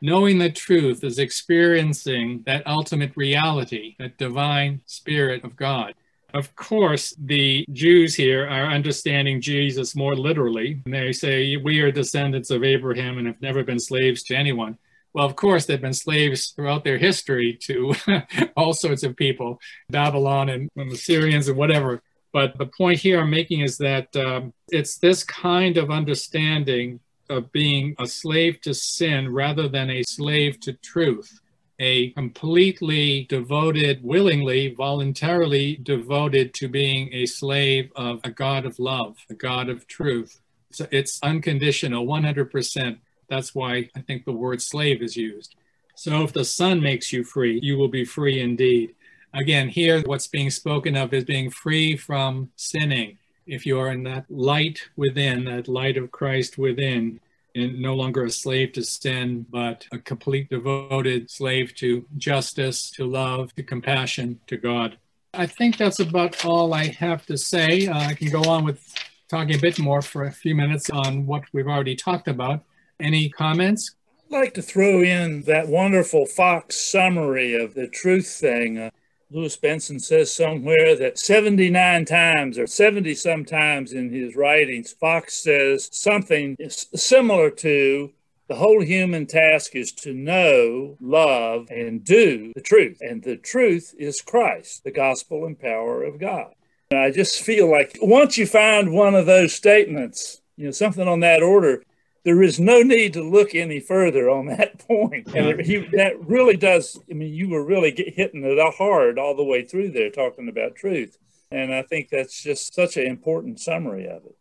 Knowing 0.00 0.38
the 0.38 0.48
truth 0.48 1.04
is 1.04 1.18
experiencing 1.18 2.44
that 2.46 2.66
ultimate 2.66 3.12
reality, 3.16 3.94
that 3.98 4.16
divine 4.16 4.80
spirit 4.86 5.44
of 5.44 5.54
God. 5.54 5.92
Of 6.34 6.56
course, 6.56 7.14
the 7.16 7.64
Jews 7.72 8.16
here 8.16 8.44
are 8.44 8.66
understanding 8.66 9.40
Jesus 9.40 9.94
more 9.94 10.16
literally. 10.16 10.82
And 10.84 10.92
They 10.92 11.12
say, 11.12 11.56
We 11.56 11.80
are 11.80 11.92
descendants 11.92 12.50
of 12.50 12.64
Abraham 12.64 13.18
and 13.18 13.28
have 13.28 13.40
never 13.40 13.62
been 13.62 13.78
slaves 13.78 14.24
to 14.24 14.36
anyone. 14.36 14.76
Well, 15.12 15.24
of 15.24 15.36
course, 15.36 15.64
they've 15.64 15.80
been 15.80 15.94
slaves 15.94 16.48
throughout 16.48 16.82
their 16.82 16.98
history 16.98 17.56
to 17.62 17.94
all 18.56 18.72
sorts 18.72 19.04
of 19.04 19.16
people, 19.16 19.60
Babylon 19.88 20.48
and, 20.48 20.68
and 20.76 20.90
the 20.90 20.96
Syrians 20.96 21.46
and 21.46 21.56
whatever. 21.56 22.02
But 22.32 22.58
the 22.58 22.66
point 22.66 22.98
here 22.98 23.20
I'm 23.20 23.30
making 23.30 23.60
is 23.60 23.78
that 23.78 24.14
um, 24.16 24.52
it's 24.72 24.98
this 24.98 25.22
kind 25.22 25.76
of 25.76 25.92
understanding 25.92 26.98
of 27.30 27.52
being 27.52 27.94
a 28.00 28.08
slave 28.08 28.60
to 28.62 28.74
sin 28.74 29.32
rather 29.32 29.68
than 29.68 29.88
a 29.88 30.02
slave 30.02 30.58
to 30.60 30.72
truth 30.72 31.40
a 31.78 32.10
completely 32.10 33.24
devoted, 33.24 34.02
willingly, 34.02 34.74
voluntarily 34.74 35.76
devoted 35.76 36.54
to 36.54 36.68
being 36.68 37.12
a 37.12 37.26
slave 37.26 37.90
of 37.96 38.20
a 38.24 38.30
God 38.30 38.64
of 38.64 38.78
love, 38.78 39.16
a 39.28 39.34
God 39.34 39.68
of 39.68 39.86
truth. 39.86 40.40
So 40.70 40.86
it's 40.90 41.20
unconditional, 41.22 42.06
100%. 42.06 42.98
That's 43.28 43.54
why 43.54 43.90
I 43.96 44.00
think 44.00 44.24
the 44.24 44.32
word 44.32 44.62
slave 44.62 45.02
is 45.02 45.16
used. 45.16 45.56
So 45.96 46.22
if 46.22 46.32
the 46.32 46.44
Son 46.44 46.80
makes 46.80 47.12
you 47.12 47.24
free, 47.24 47.60
you 47.62 47.76
will 47.76 47.88
be 47.88 48.04
free 48.04 48.40
indeed. 48.40 48.94
Again, 49.32 49.68
here 49.68 50.00
what's 50.02 50.26
being 50.26 50.50
spoken 50.50 50.96
of 50.96 51.12
is 51.12 51.24
being 51.24 51.50
free 51.50 51.96
from 51.96 52.50
sinning. 52.56 53.18
If 53.46 53.66
you 53.66 53.78
are 53.80 53.90
in 53.90 54.04
that 54.04 54.30
light 54.30 54.80
within, 54.96 55.44
that 55.44 55.68
light 55.68 55.96
of 55.96 56.10
Christ 56.10 56.56
within, 56.56 57.20
and 57.54 57.80
no 57.80 57.94
longer 57.94 58.24
a 58.24 58.30
slave 58.30 58.72
to 58.72 58.82
sin, 58.82 59.46
but 59.50 59.86
a 59.92 59.98
complete 59.98 60.50
devoted 60.50 61.30
slave 61.30 61.74
to 61.76 62.04
justice, 62.16 62.90
to 62.90 63.06
love, 63.06 63.54
to 63.54 63.62
compassion, 63.62 64.40
to 64.46 64.56
God. 64.56 64.98
I 65.32 65.46
think 65.46 65.76
that's 65.76 66.00
about 66.00 66.44
all 66.44 66.74
I 66.74 66.86
have 66.86 67.26
to 67.26 67.36
say. 67.36 67.88
Uh, 67.88 67.98
I 67.98 68.14
can 68.14 68.28
go 68.28 68.44
on 68.44 68.64
with 68.64 68.94
talking 69.28 69.54
a 69.54 69.58
bit 69.58 69.78
more 69.78 70.02
for 70.02 70.24
a 70.24 70.32
few 70.32 70.54
minutes 70.54 70.90
on 70.90 71.26
what 71.26 71.42
we've 71.52 71.66
already 71.66 71.96
talked 71.96 72.28
about. 72.28 72.62
Any 73.00 73.28
comments? 73.28 73.94
I'd 74.26 74.36
like 74.36 74.54
to 74.54 74.62
throw 74.62 75.02
in 75.02 75.42
that 75.42 75.68
wonderful 75.68 76.26
Fox 76.26 76.76
summary 76.76 77.54
of 77.54 77.74
the 77.74 77.88
truth 77.88 78.28
thing. 78.28 78.90
Lewis 79.34 79.56
Benson 79.56 79.98
says 79.98 80.32
somewhere 80.32 80.94
that 80.94 81.18
79 81.18 82.04
times 82.04 82.56
or 82.56 82.68
70 82.68 83.16
sometimes 83.16 83.92
in 83.92 84.12
his 84.12 84.36
writings, 84.36 84.92
Fox 84.92 85.34
says 85.42 85.88
something 85.90 86.56
similar 86.68 87.50
to 87.50 88.12
the 88.46 88.54
whole 88.54 88.80
human 88.80 89.26
task 89.26 89.74
is 89.74 89.90
to 89.90 90.14
know, 90.14 90.96
love, 91.00 91.66
and 91.68 92.04
do 92.04 92.52
the 92.54 92.60
truth. 92.60 92.98
And 93.00 93.24
the 93.24 93.36
truth 93.36 93.92
is 93.98 94.20
Christ, 94.20 94.84
the 94.84 94.92
gospel 94.92 95.46
and 95.46 95.58
power 95.58 96.04
of 96.04 96.20
God. 96.20 96.52
And 96.92 97.00
I 97.00 97.10
just 97.10 97.42
feel 97.42 97.68
like 97.68 97.98
once 98.00 98.38
you 98.38 98.46
find 98.46 98.92
one 98.92 99.16
of 99.16 99.26
those 99.26 99.52
statements, 99.52 100.42
you 100.56 100.66
know, 100.66 100.70
something 100.70 101.08
on 101.08 101.18
that 101.20 101.42
order, 101.42 101.82
there 102.24 102.42
is 102.42 102.58
no 102.58 102.80
need 102.80 103.12
to 103.12 103.22
look 103.22 103.54
any 103.54 103.78
further 103.78 104.30
on 104.30 104.46
that 104.46 104.78
point. 104.88 105.28
And 105.34 105.60
he, 105.60 105.76
that 105.92 106.26
really 106.26 106.56
does, 106.56 106.98
I 107.10 107.14
mean, 107.14 107.32
you 107.32 107.50
were 107.50 107.64
really 107.64 107.92
get, 107.92 108.14
hitting 108.14 108.44
it 108.44 108.74
hard 108.74 109.18
all 109.18 109.36
the 109.36 109.44
way 109.44 109.62
through 109.62 109.90
there 109.90 110.10
talking 110.10 110.48
about 110.48 110.74
truth. 110.74 111.18
And 111.50 111.72
I 111.72 111.82
think 111.82 112.08
that's 112.08 112.42
just 112.42 112.74
such 112.74 112.96
an 112.96 113.06
important 113.06 113.60
summary 113.60 114.06
of 114.06 114.24
it. 114.24 114.36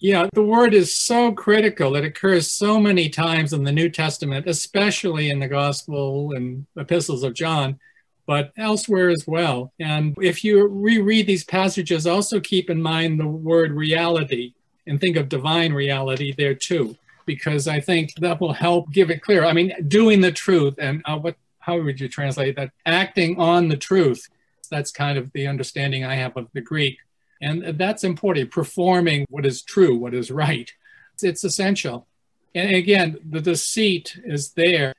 Yeah, 0.00 0.28
the 0.32 0.42
word 0.42 0.74
is 0.74 0.94
so 0.94 1.32
critical. 1.32 1.96
It 1.96 2.04
occurs 2.04 2.50
so 2.50 2.78
many 2.78 3.08
times 3.08 3.52
in 3.52 3.64
the 3.64 3.72
New 3.72 3.88
Testament, 3.88 4.46
especially 4.46 5.30
in 5.30 5.40
the 5.40 5.48
Gospel 5.48 6.34
and 6.34 6.66
epistles 6.76 7.24
of 7.24 7.34
John, 7.34 7.80
but 8.26 8.52
elsewhere 8.56 9.08
as 9.08 9.24
well. 9.26 9.72
And 9.80 10.16
if 10.20 10.44
you 10.44 10.68
reread 10.68 11.26
these 11.26 11.44
passages, 11.44 12.06
also 12.06 12.38
keep 12.38 12.70
in 12.70 12.80
mind 12.80 13.18
the 13.18 13.26
word 13.26 13.72
reality 13.72 14.54
and 14.86 15.00
think 15.00 15.16
of 15.16 15.28
divine 15.28 15.72
reality 15.72 16.32
there 16.36 16.54
too 16.54 16.96
because 17.28 17.68
I 17.68 17.78
think 17.78 18.14
that 18.14 18.40
will 18.40 18.54
help 18.54 18.90
give 18.90 19.10
it 19.10 19.22
clear. 19.22 19.44
I 19.44 19.52
mean, 19.52 19.72
doing 19.86 20.22
the 20.22 20.32
truth 20.32 20.76
and 20.78 21.02
uh, 21.04 21.18
what, 21.18 21.36
how 21.60 21.80
would 21.80 22.00
you 22.00 22.08
translate 22.08 22.56
that? 22.56 22.72
Acting 22.86 23.38
on 23.38 23.68
the 23.68 23.76
truth. 23.76 24.26
That's 24.70 24.90
kind 24.90 25.18
of 25.18 25.30
the 25.32 25.46
understanding 25.46 26.04
I 26.04 26.14
have 26.14 26.36
of 26.38 26.48
the 26.54 26.62
Greek. 26.62 26.96
And 27.42 27.78
that's 27.78 28.02
important. 28.02 28.50
Performing 28.50 29.26
what 29.28 29.44
is 29.44 29.62
true, 29.62 29.94
what 29.96 30.14
is 30.14 30.30
right. 30.30 30.72
It's, 31.22 31.44
essential. 31.44 32.06
And 32.54 32.74
again, 32.74 33.18
the 33.28 33.42
deceit 33.42 34.18
is 34.24 34.52
there. 34.52 34.94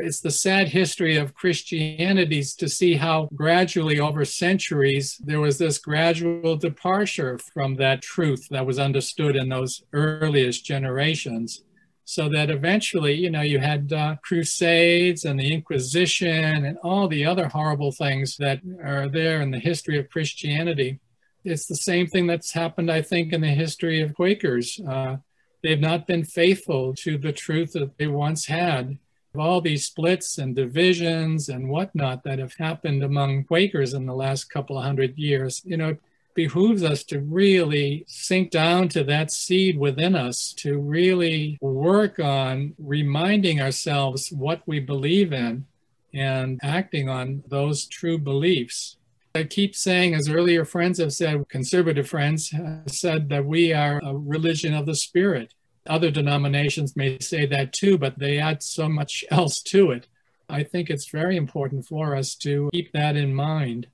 It's 0.00 0.20
the 0.20 0.30
sad 0.30 0.68
history 0.68 1.16
of 1.16 1.34
Christianity 1.34 2.42
to 2.58 2.68
see 2.68 2.94
how 2.94 3.28
gradually 3.34 4.00
over 4.00 4.24
centuries 4.24 5.16
there 5.24 5.40
was 5.40 5.58
this 5.58 5.78
gradual 5.78 6.56
departure 6.56 7.38
from 7.38 7.76
that 7.76 8.02
truth 8.02 8.48
that 8.50 8.66
was 8.66 8.78
understood 8.78 9.36
in 9.36 9.48
those 9.48 9.82
earliest 9.92 10.64
generations 10.64 11.62
so 12.08 12.26
that 12.26 12.48
eventually, 12.48 13.12
you 13.12 13.28
know, 13.28 13.42
you 13.42 13.58
had 13.58 13.92
uh, 13.92 14.16
crusades 14.22 15.26
and 15.26 15.38
the 15.38 15.52
Inquisition 15.52 16.64
and 16.64 16.78
all 16.78 17.06
the 17.06 17.26
other 17.26 17.48
horrible 17.48 17.92
things 17.92 18.38
that 18.38 18.60
are 18.82 19.10
there 19.10 19.42
in 19.42 19.50
the 19.50 19.58
history 19.58 19.98
of 19.98 20.08
Christianity. 20.08 21.00
It's 21.44 21.66
the 21.66 21.76
same 21.76 22.06
thing 22.06 22.26
that's 22.26 22.52
happened, 22.52 22.90
I 22.90 23.02
think, 23.02 23.34
in 23.34 23.42
the 23.42 23.48
history 23.48 24.00
of 24.00 24.14
Quakers. 24.14 24.80
Uh, 24.80 25.18
they've 25.62 25.78
not 25.78 26.06
been 26.06 26.24
faithful 26.24 26.94
to 26.94 27.18
the 27.18 27.30
truth 27.30 27.74
that 27.74 27.98
they 27.98 28.06
once 28.06 28.46
had. 28.46 28.96
All 29.38 29.60
these 29.60 29.84
splits 29.84 30.38
and 30.38 30.56
divisions 30.56 31.50
and 31.50 31.68
whatnot 31.68 32.24
that 32.24 32.38
have 32.38 32.54
happened 32.54 33.02
among 33.02 33.44
Quakers 33.44 33.92
in 33.92 34.06
the 34.06 34.14
last 34.14 34.44
couple 34.44 34.78
of 34.78 34.84
hundred 34.84 35.18
years, 35.18 35.60
you 35.62 35.76
know, 35.76 35.94
behooves 36.38 36.84
us 36.84 37.02
to 37.02 37.18
really 37.18 38.04
sink 38.06 38.52
down 38.52 38.88
to 38.88 39.02
that 39.02 39.28
seed 39.28 39.76
within 39.76 40.14
us, 40.14 40.52
to 40.56 40.78
really 40.78 41.58
work 41.60 42.20
on 42.20 42.72
reminding 42.78 43.60
ourselves 43.60 44.28
what 44.30 44.62
we 44.64 44.78
believe 44.78 45.32
in 45.32 45.66
and 46.14 46.60
acting 46.62 47.08
on 47.08 47.42
those 47.48 47.88
true 47.88 48.16
beliefs. 48.16 48.98
I 49.34 49.42
keep 49.42 49.74
saying, 49.74 50.14
as 50.14 50.28
earlier 50.28 50.64
friends 50.64 51.00
have 51.00 51.12
said, 51.12 51.48
conservative 51.48 52.08
friends 52.08 52.52
have 52.52 52.84
said 52.86 53.28
that 53.30 53.44
we 53.44 53.72
are 53.72 54.00
a 54.04 54.16
religion 54.16 54.74
of 54.74 54.86
the 54.86 54.94
spirit. 54.94 55.54
Other 55.88 56.12
denominations 56.12 56.94
may 56.94 57.18
say 57.18 57.46
that 57.46 57.72
too, 57.72 57.98
but 57.98 58.20
they 58.20 58.38
add 58.38 58.62
so 58.62 58.88
much 58.88 59.24
else 59.32 59.60
to 59.62 59.90
it. 59.90 60.06
I 60.48 60.62
think 60.62 60.88
it's 60.88 61.10
very 61.10 61.36
important 61.36 61.86
for 61.86 62.14
us 62.14 62.36
to 62.36 62.70
keep 62.72 62.92
that 62.92 63.16
in 63.16 63.34
mind. 63.34 63.88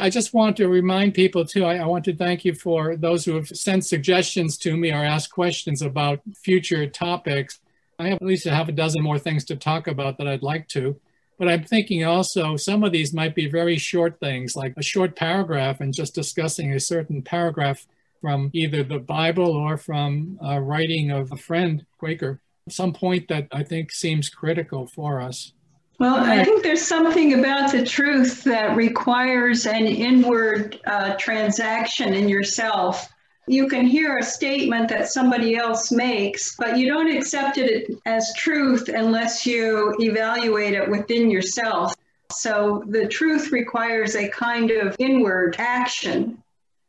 I 0.00 0.08
just 0.08 0.32
want 0.32 0.56
to 0.56 0.68
remind 0.68 1.12
people 1.12 1.44
too, 1.44 1.64
I, 1.64 1.76
I, 1.76 1.86
want 1.86 2.04
to 2.06 2.16
thank 2.16 2.44
you 2.44 2.54
for 2.54 2.96
those 2.96 3.24
who 3.24 3.34
have 3.34 3.48
sent 3.48 3.84
suggestions 3.84 4.56
to 4.58 4.76
me 4.76 4.90
or 4.90 5.04
asked 5.04 5.30
questions 5.30 5.82
about 5.82 6.20
future 6.42 6.86
topics. 6.86 7.60
I 7.98 8.08
have 8.08 8.16
at 8.16 8.22
least 8.22 8.46
a 8.46 8.54
half 8.54 8.68
a 8.68 8.72
dozen 8.72 9.02
more 9.02 9.18
things 9.18 9.44
to 9.46 9.56
talk 9.56 9.86
about 9.86 10.16
that 10.18 10.26
I'd 10.26 10.42
like 10.42 10.68
to. 10.68 10.98
But 11.38 11.48
I'm 11.48 11.64
thinking 11.64 12.04
also 12.04 12.56
some 12.56 12.82
of 12.82 12.92
these 12.92 13.12
might 13.12 13.34
be 13.34 13.48
very 13.48 13.76
short 13.76 14.18
things, 14.20 14.56
like 14.56 14.72
a 14.78 14.82
short 14.82 15.16
paragraph 15.16 15.80
and 15.80 15.94
just 15.94 16.14
discussing 16.14 16.72
a 16.72 16.80
certain 16.80 17.20
paragraph 17.22 17.86
from 18.22 18.50
either 18.54 18.82
the 18.82 18.98
Bible 18.98 19.50
or 19.52 19.76
from 19.76 20.38
a 20.42 20.60
writing 20.60 21.10
of 21.10 21.30
a 21.30 21.36
friend, 21.36 21.84
Quaker, 21.98 22.40
some 22.70 22.92
point 22.92 23.28
that 23.28 23.48
I 23.52 23.64
think 23.64 23.92
seems 23.92 24.30
critical 24.30 24.86
for 24.86 25.20
us. 25.20 25.52
Well, 26.00 26.16
I 26.16 26.42
think 26.42 26.62
there's 26.62 26.80
something 26.80 27.38
about 27.38 27.72
the 27.72 27.84
truth 27.84 28.42
that 28.44 28.74
requires 28.74 29.66
an 29.66 29.86
inward 29.86 30.80
uh, 30.86 31.14
transaction 31.18 32.14
in 32.14 32.26
yourself. 32.26 33.06
You 33.46 33.68
can 33.68 33.84
hear 33.84 34.16
a 34.16 34.22
statement 34.22 34.88
that 34.88 35.10
somebody 35.10 35.56
else 35.56 35.92
makes, 35.92 36.56
but 36.56 36.78
you 36.78 36.88
don't 36.88 37.14
accept 37.14 37.58
it 37.58 37.90
as 38.06 38.32
truth 38.34 38.88
unless 38.88 39.44
you 39.44 39.94
evaluate 40.00 40.72
it 40.72 40.88
within 40.88 41.30
yourself. 41.30 41.94
So 42.32 42.82
the 42.86 43.06
truth 43.06 43.52
requires 43.52 44.16
a 44.16 44.26
kind 44.30 44.70
of 44.70 44.96
inward 44.98 45.56
action. 45.58 46.42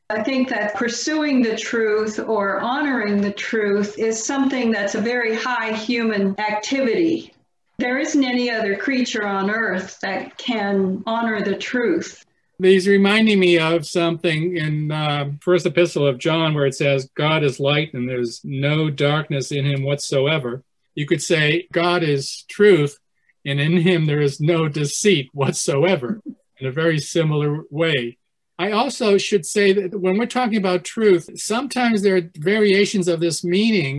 I 0.09 0.23
think 0.23 0.47
that 0.47 0.75
pursuing 0.75 1.41
the 1.41 1.57
truth 1.57 2.17
or 2.17 2.61
honoring 2.61 3.19
the 3.19 3.33
truth 3.33 3.99
is 3.99 4.25
something 4.25 4.71
that's 4.71 4.95
a 4.95 5.01
very 5.01 5.35
high 5.35 5.73
human 5.73 6.39
activity. 6.39 7.33
There 7.81 7.97
isn't 7.97 8.23
any 8.23 8.51
other 8.51 8.75
creature 8.75 9.25
on 9.25 9.49
earth 9.49 9.97
that 10.01 10.37
can 10.37 11.01
honor 11.07 11.41
the 11.41 11.55
truth. 11.55 12.23
He's 12.61 12.87
reminding 12.87 13.39
me 13.39 13.57
of 13.57 13.87
something 13.87 14.55
in 14.55 14.91
uh, 14.91 15.31
First 15.41 15.65
Epistle 15.65 16.05
of 16.05 16.19
John, 16.19 16.53
where 16.53 16.67
it 16.67 16.75
says, 16.75 17.09
"God 17.15 17.43
is 17.43 17.59
light, 17.59 17.95
and 17.95 18.07
there's 18.07 18.39
no 18.43 18.91
darkness 18.91 19.51
in 19.51 19.65
Him 19.65 19.81
whatsoever." 19.81 20.63
You 20.93 21.07
could 21.07 21.23
say, 21.23 21.67
"God 21.71 22.03
is 22.03 22.43
truth, 22.47 22.99
and 23.47 23.59
in 23.59 23.77
Him 23.77 24.05
there 24.05 24.21
is 24.21 24.39
no 24.39 24.69
deceit 24.69 25.29
whatsoever." 25.33 26.21
In 26.59 26.67
a 26.67 26.71
very 26.71 26.99
similar 26.99 27.63
way, 27.71 28.19
I 28.59 28.73
also 28.73 29.17
should 29.17 29.43
say 29.43 29.73
that 29.73 29.99
when 29.99 30.19
we're 30.19 30.27
talking 30.27 30.59
about 30.59 30.83
truth, 30.83 31.31
sometimes 31.35 32.03
there 32.03 32.17
are 32.17 32.29
variations 32.37 33.07
of 33.07 33.21
this 33.21 33.43
meaning. 33.43 33.97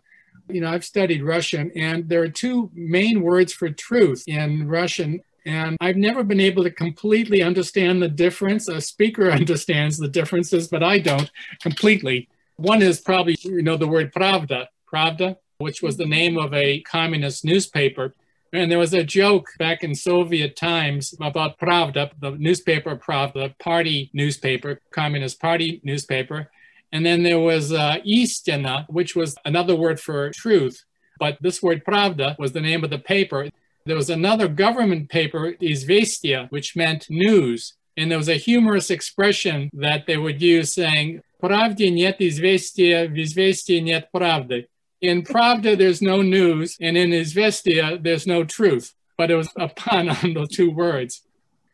You 0.48 0.60
know, 0.60 0.70
I've 0.70 0.84
studied 0.84 1.22
Russian, 1.22 1.70
and 1.76 2.08
there 2.08 2.22
are 2.22 2.28
two 2.28 2.70
main 2.74 3.22
words 3.22 3.52
for 3.52 3.70
truth 3.70 4.24
in 4.26 4.68
Russian. 4.68 5.20
And 5.44 5.76
I've 5.80 5.96
never 5.96 6.22
been 6.22 6.40
able 6.40 6.62
to 6.62 6.70
completely 6.70 7.42
understand 7.42 8.00
the 8.00 8.08
difference. 8.08 8.68
A 8.68 8.80
speaker 8.80 9.30
understands 9.40 9.98
the 9.98 10.08
differences, 10.08 10.68
but 10.68 10.82
I 10.82 10.98
don't 10.98 11.30
completely. 11.60 12.28
One 12.56 12.82
is 12.82 13.00
probably, 13.00 13.36
you 13.40 13.62
know, 13.62 13.76
the 13.76 13.88
word 13.88 14.12
pravda, 14.12 14.66
pravda, 14.92 15.36
which 15.58 15.82
was 15.82 15.96
the 15.96 16.06
name 16.06 16.38
of 16.38 16.52
a 16.54 16.80
communist 16.82 17.44
newspaper. 17.44 18.14
And 18.52 18.70
there 18.70 18.78
was 18.78 18.92
a 18.92 19.02
joke 19.02 19.48
back 19.58 19.82
in 19.82 19.94
Soviet 19.94 20.56
times 20.56 21.14
about 21.20 21.58
Pravda, 21.58 22.10
the 22.20 22.32
newspaper 22.32 22.96
Pravda, 22.96 23.58
party 23.58 24.10
newspaper, 24.12 24.78
Communist 24.90 25.40
Party 25.40 25.80
newspaper. 25.84 26.50
And 26.91 27.05
then 27.05 27.23
there 27.23 27.39
was 27.39 27.73
uh, 27.73 27.97
Istina, 28.05 28.85
which 28.89 29.15
was 29.15 29.35
another 29.45 29.75
word 29.75 29.99
for 29.99 30.29
truth. 30.31 30.85
But 31.19 31.37
this 31.41 31.61
word 31.61 31.83
Pravda 31.85 32.37
was 32.39 32.53
the 32.53 32.61
name 32.61 32.83
of 32.83 32.89
the 32.89 32.99
paper. 32.99 33.49
There 33.85 33.95
was 33.95 34.09
another 34.09 34.47
government 34.47 35.09
paper, 35.09 35.53
Izvestia, 35.61 36.49
which 36.51 36.75
meant 36.75 37.09
news. 37.09 37.73
And 37.97 38.11
there 38.11 38.17
was 38.17 38.29
a 38.29 38.35
humorous 38.35 38.89
expression 38.91 39.69
that 39.73 40.05
they 40.05 40.17
would 40.17 40.41
use 40.41 40.73
saying, 40.73 41.21
Pravdi 41.41 41.91
нет 41.91 42.17
известия, 42.19 43.07
в 43.07 43.17
известии 43.17 43.79
нет 43.79 44.09
правды 44.13 44.67
in 45.01 45.23
Pravda, 45.23 45.77
there's 45.77 46.01
no 46.01 46.21
news, 46.21 46.77
and 46.81 46.97
in 46.97 47.11
Izvestia, 47.11 48.01
there's 48.01 48.25
no 48.25 48.43
truth. 48.43 48.93
But 49.17 49.31
it 49.31 49.35
was 49.35 49.49
a 49.55 49.67
pun 49.67 50.09
on 50.09 50.33
the 50.33 50.47
two 50.47 50.71
words. 50.71 51.23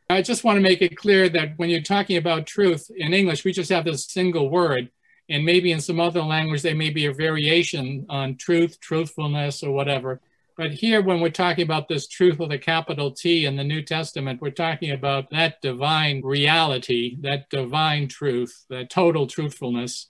I 0.10 0.22
just 0.22 0.44
want 0.44 0.58
to 0.58 0.62
make 0.62 0.82
it 0.82 0.98
clear 0.98 1.30
that 1.30 1.58
when 1.58 1.70
you're 1.70 1.82
talking 1.82 2.18
about 2.18 2.46
truth 2.46 2.92
in 2.96 3.14
English, 3.14 3.44
we 3.44 3.54
just 3.54 3.72
have 3.72 3.86
this 3.86 4.06
single 4.06 4.50
word. 4.50 4.90
And 5.29 5.45
maybe 5.45 5.73
in 5.73 5.81
some 5.81 6.01
other 6.01 6.23
language, 6.23 6.63
there 6.63 6.75
may 6.75 6.91
be 6.91 7.07
a 7.07 7.13
variation 7.13 8.07
on 8.09 8.37
truth, 8.37 8.81
truthfulness, 8.81 9.63
or 9.63 9.73
whatever. 9.73 10.21
But 10.57 10.73
here, 10.73 11.03
when 11.03 11.21
we're 11.21 11.31
talking 11.31 11.63
about 11.63 11.87
this 11.87 12.09
truth 12.09 12.39
with 12.39 12.51
a 12.51 12.59
capital 12.59 13.13
T 13.13 13.47
in 13.47 13.55
the 13.55 13.63
New 13.63 13.81
Testament, 13.81 14.41
we're 14.41 14.51
talking 14.51 14.91
about 14.91 15.31
that 15.31 15.61
divine 15.63 16.21
reality, 16.25 17.17
that 17.21 17.49
divine 17.49 18.09
truth, 18.09 18.65
that 18.69 18.91
total 18.91 19.27
truthfulness. 19.27 20.09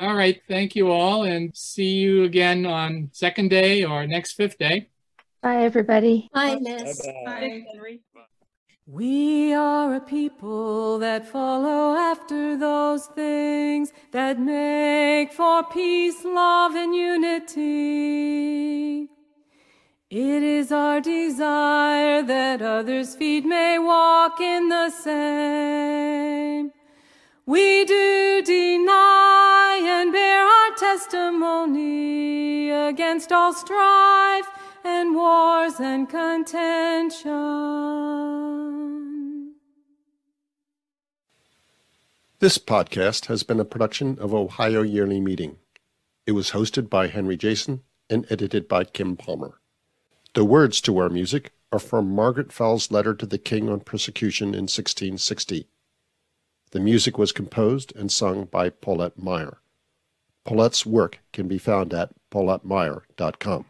All 0.00 0.14
right. 0.14 0.40
Thank 0.48 0.74
you 0.74 0.90
all 0.90 1.24
and 1.24 1.54
see 1.54 1.96
you 1.96 2.24
again 2.24 2.64
on 2.64 3.10
second 3.12 3.50
day 3.50 3.84
or 3.84 4.06
next 4.06 4.32
fifth 4.32 4.56
day. 4.56 4.88
Bye, 5.42 5.64
everybody. 5.64 6.30
Bye, 6.32 6.54
Liz. 6.54 7.06
Bye, 7.26 7.64
Henry. 7.70 8.00
We 8.92 9.54
are 9.54 9.94
a 9.94 10.00
people 10.00 10.98
that 10.98 11.24
follow 11.28 11.94
after 11.94 12.56
those 12.56 13.06
things 13.06 13.92
that 14.10 14.40
make 14.40 15.32
for 15.32 15.62
peace, 15.62 16.24
love, 16.24 16.74
and 16.74 16.92
unity. 16.92 17.60
It 20.10 20.42
is 20.42 20.72
our 20.72 21.00
desire 21.00 22.22
that 22.22 22.62
others' 22.62 23.14
feet 23.14 23.44
may 23.44 23.78
walk 23.78 24.40
in 24.40 24.68
the 24.68 24.90
same. 24.90 26.72
We 27.46 27.84
do 27.84 28.42
deny 28.44 29.82
and 29.84 30.12
bear 30.12 30.44
our 30.44 30.74
testimony 30.74 32.70
against 32.70 33.30
all 33.30 33.52
strife 33.52 34.48
and 34.82 35.14
wars 35.14 35.78
and 35.78 36.08
contention. 36.08 37.30
This 42.40 42.56
podcast 42.56 43.26
has 43.26 43.42
been 43.42 43.60
a 43.60 43.66
production 43.66 44.18
of 44.18 44.32
Ohio 44.32 44.80
Yearly 44.80 45.20
Meeting. 45.20 45.58
It 46.26 46.32
was 46.32 46.52
hosted 46.52 46.88
by 46.88 47.08
Henry 47.08 47.36
Jason 47.36 47.82
and 48.08 48.24
edited 48.30 48.66
by 48.66 48.84
Kim 48.84 49.14
Palmer. 49.14 49.60
The 50.32 50.46
words 50.46 50.80
to 50.80 50.96
our 50.96 51.10
music 51.10 51.52
are 51.70 51.78
from 51.78 52.14
Margaret 52.14 52.50
Fell's 52.50 52.90
letter 52.90 53.12
to 53.12 53.26
the 53.26 53.36
king 53.36 53.68
on 53.68 53.80
persecution 53.80 54.54
in 54.54 54.62
1660. 54.62 55.68
The 56.70 56.80
music 56.80 57.18
was 57.18 57.30
composed 57.30 57.94
and 57.94 58.10
sung 58.10 58.46
by 58.46 58.70
Paulette 58.70 59.18
Meyer. 59.18 59.58
Paulette's 60.46 60.86
work 60.86 61.18
can 61.34 61.46
be 61.46 61.58
found 61.58 61.92
at 61.92 62.14
paulettemeyer.com. 62.30 63.66